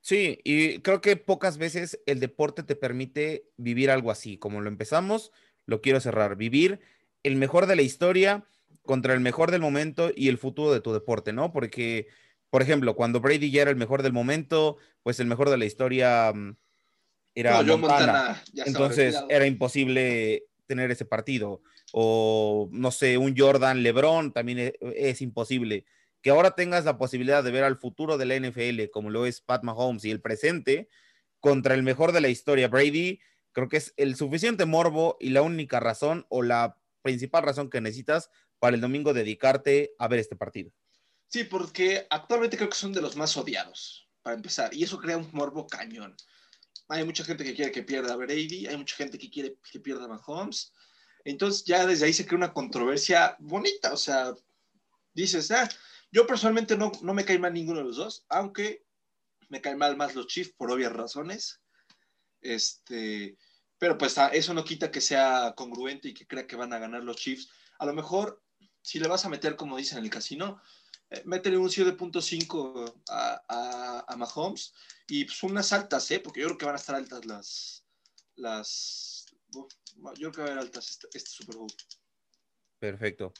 Sí, 0.00 0.40
y 0.42 0.80
creo 0.80 1.00
que 1.00 1.16
pocas 1.16 1.56
veces 1.56 2.00
el 2.04 2.18
deporte 2.18 2.64
te 2.64 2.74
permite 2.74 3.44
vivir 3.56 3.90
algo 3.90 4.10
así. 4.10 4.38
Como 4.38 4.60
lo 4.60 4.68
empezamos, 4.68 5.30
lo 5.66 5.80
quiero 5.80 6.00
cerrar. 6.00 6.36
Vivir 6.36 6.80
el 7.22 7.36
mejor 7.36 7.66
de 7.66 7.76
la 7.76 7.82
historia 7.82 8.44
contra 8.82 9.14
el 9.14 9.20
mejor 9.20 9.52
del 9.52 9.60
momento 9.60 10.10
y 10.14 10.28
el 10.28 10.38
futuro 10.38 10.72
de 10.72 10.80
tu 10.80 10.92
deporte, 10.92 11.32
¿no? 11.32 11.52
Porque, 11.52 12.08
por 12.50 12.60
ejemplo, 12.60 12.96
cuando 12.96 13.20
Brady 13.20 13.52
ya 13.52 13.62
era 13.62 13.70
el 13.70 13.76
mejor 13.76 14.02
del 14.02 14.12
momento, 14.12 14.78
pues 15.04 15.20
el 15.20 15.28
mejor 15.28 15.48
de 15.48 15.58
la 15.58 15.64
historia 15.64 16.32
mm, 16.34 16.56
era 17.34 17.62
Montana. 17.62 18.42
Entonces 18.66 19.16
era 19.28 19.46
imposible 19.46 20.44
tener 20.66 20.90
ese 20.90 21.04
partido. 21.04 21.62
O, 21.92 22.68
no 22.72 22.90
sé, 22.90 23.18
un 23.18 23.36
Jordan 23.36 23.82
Lebron 23.82 24.32
también 24.32 24.58
es, 24.58 24.72
es, 24.96 25.22
imposible. 25.22 25.84
Que 26.22 26.30
ahora 26.30 26.54
tengas 26.54 26.84
la 26.84 26.98
posibilidad 26.98 27.42
de 27.42 27.50
ver 27.50 27.64
al 27.64 27.78
futuro 27.78 28.18
de 28.18 28.26
la 28.26 28.36
NFL, 28.36 28.90
como 28.92 29.10
lo 29.10 29.26
es 29.26 29.40
Pat 29.40 29.62
Mahomes, 29.62 30.04
y 30.04 30.10
el 30.10 30.20
presente, 30.20 30.88
contra 31.40 31.74
el 31.74 31.82
mejor 31.82 32.12
de 32.12 32.20
la 32.20 32.28
historia, 32.28 32.68
Brady, 32.68 33.20
creo 33.52 33.68
que 33.68 33.78
es 33.78 33.94
el 33.96 34.16
suficiente 34.16 34.66
morbo 34.66 35.16
y 35.20 35.30
la 35.30 35.42
única 35.42 35.80
razón 35.80 36.26
o 36.28 36.42
la 36.42 36.76
principal 37.02 37.42
razón 37.42 37.70
que 37.70 37.80
necesitas 37.80 38.30
para 38.58 38.74
el 38.74 38.80
domingo 38.80 39.14
dedicarte 39.14 39.94
a 39.98 40.06
ver 40.08 40.20
este 40.20 40.36
partido. 40.36 40.70
Sí, 41.28 41.44
porque 41.44 42.06
actualmente 42.10 42.56
creo 42.56 42.68
que 42.68 42.76
son 42.76 42.92
de 42.92 43.00
los 43.00 43.16
más 43.16 43.36
odiados, 43.36 44.08
para 44.22 44.36
empezar, 44.36 44.74
y 44.74 44.84
eso 44.84 44.98
crea 44.98 45.16
un 45.16 45.28
morbo 45.32 45.66
cañón. 45.66 46.14
Hay 46.88 47.04
mucha 47.04 47.24
gente 47.24 47.44
que 47.44 47.54
quiere 47.54 47.70
que 47.70 47.82
pierda 47.82 48.12
a 48.12 48.16
Brady, 48.16 48.66
hay 48.66 48.76
mucha 48.76 48.96
gente 48.96 49.16
que 49.16 49.30
quiere 49.30 49.56
que 49.70 49.80
pierda 49.80 50.04
a 50.04 50.08
Mahomes. 50.08 50.72
Entonces 51.24 51.64
ya 51.64 51.86
desde 51.86 52.06
ahí 52.06 52.12
se 52.12 52.26
crea 52.26 52.36
una 52.36 52.52
controversia 52.52 53.36
bonita, 53.38 53.92
o 53.92 53.96
sea, 53.96 54.34
dices, 55.14 55.50
ah, 55.52 55.68
yo 56.12 56.26
personalmente 56.26 56.76
no, 56.76 56.92
no 57.02 57.14
me 57.14 57.24
cae 57.24 57.38
mal 57.38 57.52
ninguno 57.52 57.78
de 57.78 57.84
los 57.84 57.96
dos, 57.96 58.24
aunque 58.28 58.84
me 59.48 59.60
cae 59.60 59.76
mal 59.76 59.96
más 59.96 60.14
los 60.14 60.26
Chiefs 60.26 60.54
por 60.56 60.70
obvias 60.70 60.92
razones. 60.92 61.60
Este, 62.40 63.36
pero 63.78 63.98
pues 63.98 64.16
ah, 64.18 64.28
eso 64.28 64.54
no 64.54 64.64
quita 64.64 64.90
que 64.90 65.00
sea 65.00 65.54
congruente 65.56 66.08
y 66.08 66.14
que 66.14 66.26
crea 66.26 66.46
que 66.46 66.56
van 66.56 66.72
a 66.72 66.78
ganar 66.78 67.02
los 67.02 67.16
Chiefs. 67.16 67.48
A 67.78 67.86
lo 67.86 67.92
mejor 67.92 68.42
si 68.82 68.98
le 68.98 69.08
vas 69.08 69.24
a 69.24 69.28
meter, 69.28 69.56
como 69.56 69.76
dicen 69.76 69.98
en 69.98 70.04
el 70.04 70.10
casino, 70.10 70.60
eh, 71.10 71.22
métele 71.24 71.58
un 71.58 71.68
7.5 71.68 73.02
a, 73.08 73.42
a, 73.48 74.04
a, 74.06 74.16
Mahomes 74.16 74.72
y 75.08 75.24
pues 75.24 75.42
unas 75.42 75.72
altas, 75.72 76.10
¿eh? 76.10 76.20
Porque 76.20 76.40
yo 76.40 76.46
creo 76.46 76.58
que 76.58 76.66
van 76.66 76.76
a 76.76 76.78
estar 76.78 76.94
altas 76.94 77.24
las. 77.26 77.84
las 78.36 79.26
yo 79.52 80.30
creo 80.30 80.32
que 80.32 80.40
va 80.42 80.48
a 80.48 80.50
haber 80.52 80.58
altas 80.62 80.90
este, 80.90 81.08
este, 81.12 81.30
Super 81.30 81.56
Bowl. 81.56 81.72
Perfecto. 82.78 83.32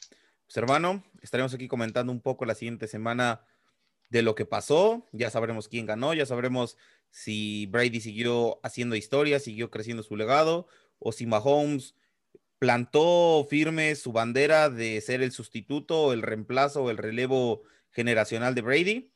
Pues 0.51 0.57
hermano, 0.57 1.01
estaremos 1.21 1.53
aquí 1.53 1.69
comentando 1.69 2.11
un 2.11 2.19
poco 2.19 2.43
la 2.43 2.55
siguiente 2.55 2.85
semana 2.85 3.39
de 4.09 4.21
lo 4.21 4.35
que 4.35 4.45
pasó. 4.45 5.07
Ya 5.13 5.29
sabremos 5.29 5.69
quién 5.69 5.85
ganó, 5.85 6.13
ya 6.13 6.25
sabremos 6.25 6.75
si 7.09 7.67
Brady 7.67 8.01
siguió 8.01 8.59
haciendo 8.61 8.97
historia, 8.97 9.39
siguió 9.39 9.71
creciendo 9.71 10.03
su 10.03 10.17
legado, 10.17 10.67
o 10.99 11.13
si 11.13 11.25
Mahomes 11.25 11.95
plantó 12.59 13.47
firme 13.49 13.95
su 13.95 14.11
bandera 14.11 14.69
de 14.69 14.99
ser 14.99 15.21
el 15.21 15.31
sustituto, 15.31 16.11
el 16.11 16.21
reemplazo 16.21 16.91
el 16.91 16.97
relevo 16.97 17.61
generacional 17.91 18.53
de 18.53 18.61
Brady. 18.61 19.13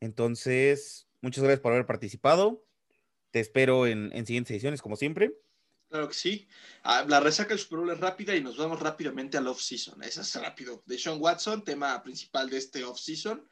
Entonces, 0.00 1.06
muchas 1.20 1.44
gracias 1.44 1.60
por 1.60 1.74
haber 1.74 1.86
participado. 1.86 2.66
Te 3.30 3.38
espero 3.38 3.86
en, 3.86 4.10
siguientes 4.26 4.50
ediciones, 4.50 4.82
como 4.82 4.96
siempre. 4.96 5.32
Claro 5.88 6.08
que 6.08 6.14
sí. 6.14 6.48
Ah, 6.82 7.04
la 7.08 7.20
resaca 7.20 7.50
del 7.50 7.58
Super 7.58 7.78
Bowl 7.78 7.90
es 7.90 8.00
rápida 8.00 8.34
y 8.34 8.42
nos 8.42 8.56
vamos 8.56 8.80
rápidamente 8.80 9.36
al 9.38 9.46
off-season. 9.46 10.02
Eso 10.02 10.20
es 10.20 10.34
rápido. 10.34 10.82
De 10.84 10.98
Sean 10.98 11.18
Watson, 11.20 11.64
tema 11.64 12.02
principal 12.02 12.50
de 12.50 12.58
este 12.58 12.84
off-season. 12.84 13.48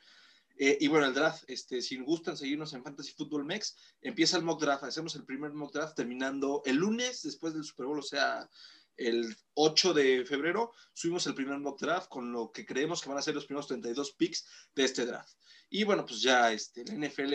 Eh, 0.57 0.79
y 0.81 0.89
bueno, 0.89 1.07
el 1.07 1.15
draft, 1.15 1.45
este, 1.49 1.81
si 1.81 1.99
gustan 1.99 2.37
seguirnos 2.37 2.73
en 2.73 2.83
Fantasy 2.83 3.13
Football 3.13 3.45
Mex, 3.45 3.77
empieza 4.01 4.37
el 4.37 4.45
mock 4.45 4.61
draft. 4.61 4.85
Hacemos 4.85 5.15
el 5.15 5.25
primer 5.25 5.53
mock 5.53 5.73
draft 5.73 5.97
terminando 5.97 6.63
el 6.65 6.77
lunes 6.77 7.23
después 7.23 7.55
del 7.55 7.65
Super 7.65 7.87
Bowl, 7.87 7.99
o 7.99 8.03
sea, 8.03 8.49
el 8.97 9.37
8 9.55 9.93
de 9.93 10.25
febrero 10.25 10.73
subimos 10.93 11.27
el 11.27 11.35
primer 11.35 11.59
mock 11.59 11.81
draft 11.81 12.09
con 12.09 12.33
lo 12.33 12.53
que 12.53 12.65
creemos 12.65 13.03
que 13.03 13.09
van 13.09 13.19
a 13.19 13.23
ser 13.23 13.35
los 13.35 13.47
primeros 13.47 13.67
32 13.67 14.13
picks 14.13 14.47
de 14.75 14.85
este 14.85 15.07
draft. 15.07 15.37
Y 15.69 15.83
bueno, 15.83 16.07
pues 16.07 16.21
ya 16.21 16.53
este, 16.53 16.85
la 16.85 16.95
NFL 16.95 17.35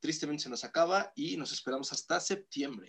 tristemente 0.00 0.44
se 0.44 0.50
nos 0.50 0.64
acaba 0.64 1.12
y 1.14 1.36
nos 1.36 1.52
esperamos 1.52 1.92
hasta 1.92 2.18
septiembre. 2.20 2.88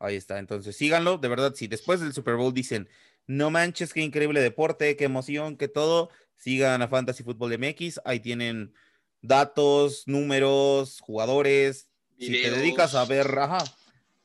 Ahí 0.00 0.16
está, 0.16 0.38
entonces 0.38 0.74
síganlo, 0.76 1.18
de 1.18 1.28
verdad, 1.28 1.54
si 1.54 1.66
después 1.68 2.00
del 2.00 2.14
Super 2.14 2.36
Bowl 2.36 2.54
dicen, 2.54 2.88
no 3.26 3.50
manches, 3.50 3.92
qué 3.92 4.00
increíble 4.00 4.40
deporte, 4.40 4.96
qué 4.96 5.04
emoción, 5.04 5.58
qué 5.58 5.68
todo, 5.68 6.08
sigan 6.36 6.80
a 6.80 6.88
Fantasy 6.88 7.22
Football 7.22 7.52
MX, 7.52 8.00
ahí 8.06 8.18
tienen 8.18 8.72
datos, 9.20 10.04
números, 10.06 11.00
jugadores, 11.00 11.90
si 12.18 12.32
te 12.40 12.50
dedicas 12.50 12.94
a 12.94 13.04
ver, 13.04 13.26
ajá, 13.38 13.62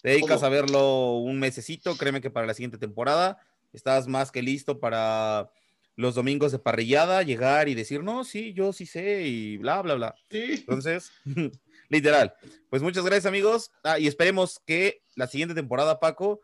te 0.02 0.12
dedicas 0.12 0.44
a 0.44 0.50
verlo 0.50 1.18
un 1.18 1.40
mesecito, 1.40 1.98
créeme 1.98 2.22
que 2.22 2.32
para 2.32 2.48
la 2.48 2.54
siguiente 2.54 2.78
temporada 2.78 3.38
estás 3.74 4.08
más 4.08 4.32
que 4.32 4.42
listo 4.42 4.80
para 4.80 5.52
los 5.98 6.16
domingos 6.16 6.54
de 6.54 6.60
parrillada, 6.60 7.22
llegar 7.24 7.68
y 7.68 7.76
decir, 7.76 8.02
no, 8.02 8.24
sí, 8.24 8.54
yo 8.54 8.72
sí 8.72 8.86
sé 8.86 9.24
y 9.24 9.58
bla, 9.58 9.82
bla, 9.82 9.96
bla. 9.96 10.16
Entonces, 10.30 11.12
literal. 11.90 12.36
Pues 12.70 12.82
muchas 12.82 13.04
gracias 13.04 13.26
amigos 13.26 13.72
ah, 13.84 14.00
y 14.00 14.08
esperemos 14.08 14.60
que 14.66 15.02
la 15.16 15.28
siguiente 15.28 15.56
temporada, 15.56 16.00
Paco, 16.00 16.42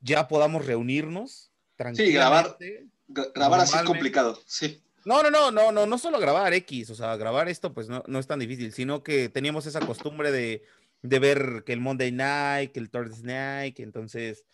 ya 0.00 0.28
podamos 0.28 0.66
reunirnos 0.66 1.52
tranquilamente. 1.76 2.58
Sí, 2.58 2.72
grabar, 3.08 3.32
grabar 3.34 3.60
así 3.60 3.84
complicado, 3.84 4.38
sí. 4.46 4.82
No, 5.04 5.22
no, 5.22 5.30
no, 5.30 5.50
no, 5.50 5.72
no, 5.72 5.86
no 5.86 5.98
solo 5.98 6.20
grabar 6.20 6.52
X, 6.54 6.90
o 6.90 6.94
sea, 6.94 7.16
grabar 7.16 7.48
esto 7.48 7.74
pues 7.74 7.88
no, 7.88 8.04
no 8.06 8.20
es 8.20 8.26
tan 8.26 8.38
difícil, 8.38 8.72
sino 8.72 9.02
que 9.02 9.28
teníamos 9.28 9.66
esa 9.66 9.80
costumbre 9.80 10.30
de 10.30 10.62
de 11.02 11.18
ver 11.18 11.64
que 11.66 11.72
el 11.72 11.80
Monday 11.80 12.12
Night, 12.12 12.72
que 12.72 12.80
el 12.80 12.90
Thursday 12.90 13.22
Night, 13.24 13.80
entonces 13.80 14.44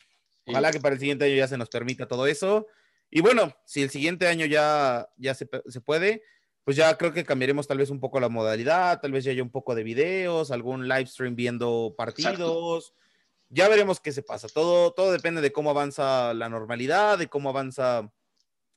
ojalá 0.47 0.73
que 0.73 0.81
para 0.81 0.95
el 0.95 0.99
siguiente 0.99 1.27
año 1.27 1.37
ya 1.37 1.47
se 1.47 1.59
nos 1.59 1.69
permita 1.69 2.09
todo 2.09 2.27
eso. 2.27 2.67
Y 3.11 3.21
bueno, 3.21 3.55
si 3.65 3.83
el 3.83 3.91
siguiente 3.91 4.27
año 4.27 4.47
ya, 4.47 5.09
ya 5.17 5.35
se, 5.35 5.49
se 5.69 5.81
puede, 5.81 6.23
pues 6.69 6.77
ya 6.77 6.99
creo 6.99 7.15
que 7.15 7.25
cambiaremos 7.25 7.67
tal 7.67 7.79
vez 7.79 7.89
un 7.89 7.99
poco 7.99 8.21
la 8.21 8.29
modalidad, 8.29 9.01
tal 9.01 9.11
vez 9.11 9.25
ya 9.25 9.31
haya 9.31 9.43
un 9.43 9.49
poco 9.49 9.75
de 9.75 9.83
videos, 9.83 10.51
algún 10.51 10.87
live 10.87 11.07
stream 11.07 11.35
viendo 11.35 11.95
partidos. 11.97 12.93
Ya 13.49 13.71
veremos 13.71 14.01
qué 14.01 14.13
se 14.13 14.23
pasa. 14.23 14.49
Todo, 14.49 14.93
todo 14.93 15.11
depende 15.11 15.41
de 15.41 15.51
cómo 15.51 15.71
avanza 15.71 16.35
la 16.35 16.51
normalidad, 16.51 17.17
de 17.17 17.29
cómo 17.29 17.49
avanza 17.49 18.13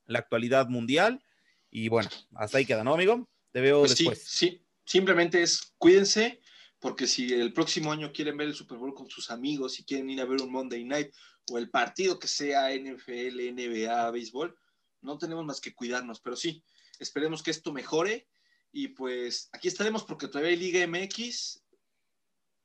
la 0.06 0.20
actualidad 0.20 0.68
mundial. 0.68 1.22
Y 1.70 1.90
bueno, 1.90 2.08
hasta 2.34 2.56
ahí 2.56 2.64
queda, 2.64 2.82
¿no, 2.82 2.94
amigo? 2.94 3.28
Te 3.50 3.60
veo 3.60 3.80
Pues 3.80 3.98
después. 3.98 4.22
Sí, 4.22 4.48
sí, 4.48 4.64
simplemente 4.86 5.42
es 5.42 5.74
cuídense, 5.76 6.40
porque 6.78 7.06
si 7.06 7.34
el 7.34 7.52
próximo 7.52 7.92
año 7.92 8.10
quieren 8.10 8.38
ver 8.38 8.48
el 8.48 8.54
Super 8.54 8.78
Bowl 8.78 8.94
con 8.94 9.10
sus 9.10 9.30
amigos, 9.30 9.74
si 9.74 9.84
quieren 9.84 10.08
ir 10.08 10.22
a 10.22 10.24
ver 10.24 10.40
un 10.40 10.50
Monday 10.50 10.82
Night 10.82 11.12
o 11.50 11.58
el 11.58 11.68
partido 11.68 12.18
que 12.18 12.28
sea 12.28 12.74
NFL, 12.74 13.52
NBA, 13.52 14.10
béisbol, 14.12 14.56
no 15.02 15.18
tenemos 15.18 15.44
más 15.44 15.60
que 15.60 15.74
cuidarnos, 15.74 16.20
pero 16.20 16.36
sí, 16.36 16.64
esperemos 17.02 17.42
que 17.42 17.50
esto 17.50 17.72
mejore 17.72 18.26
y 18.72 18.88
pues 18.88 19.48
aquí 19.52 19.68
estaremos 19.68 20.04
porque 20.04 20.28
todavía 20.28 20.50
hay 20.50 20.56
Liga 20.56 20.86
MX. 20.86 21.62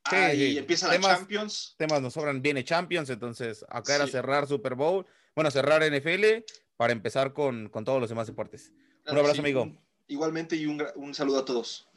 Ah, 0.06 0.30
Sí, 0.32 0.38
y 0.42 0.52
sí. 0.54 0.58
empieza 0.58 0.88
la 0.88 1.00
Champions. 1.02 1.76
Temas 1.78 2.02
nos 2.02 2.14
sobran, 2.14 2.42
viene 2.42 2.64
Champions, 2.64 3.10
entonces 3.10 3.66
acá 3.68 3.96
era 3.96 4.06
Sí. 4.06 4.14
cerrar 4.14 4.48
Super 4.48 4.76
Bowl, 4.76 5.06
bueno, 5.36 5.52
cerrar 5.52 5.84
NFL 5.84 6.46
para 6.78 6.94
empezar 6.94 7.34
con, 7.34 7.68
con 7.70 7.84
todos 7.84 8.00
los 8.00 8.10
demás 8.10 8.28
deportes. 8.28 8.72
Un 9.06 9.18
abrazo, 9.18 9.36
Sí, 9.36 9.40
amigo. 9.42 9.76
Igualmente 10.08 10.56
y 10.56 10.66
un, 10.66 10.82
un 10.96 11.14
saludo 11.14 11.40
a 11.40 11.46
todos. 11.46 11.90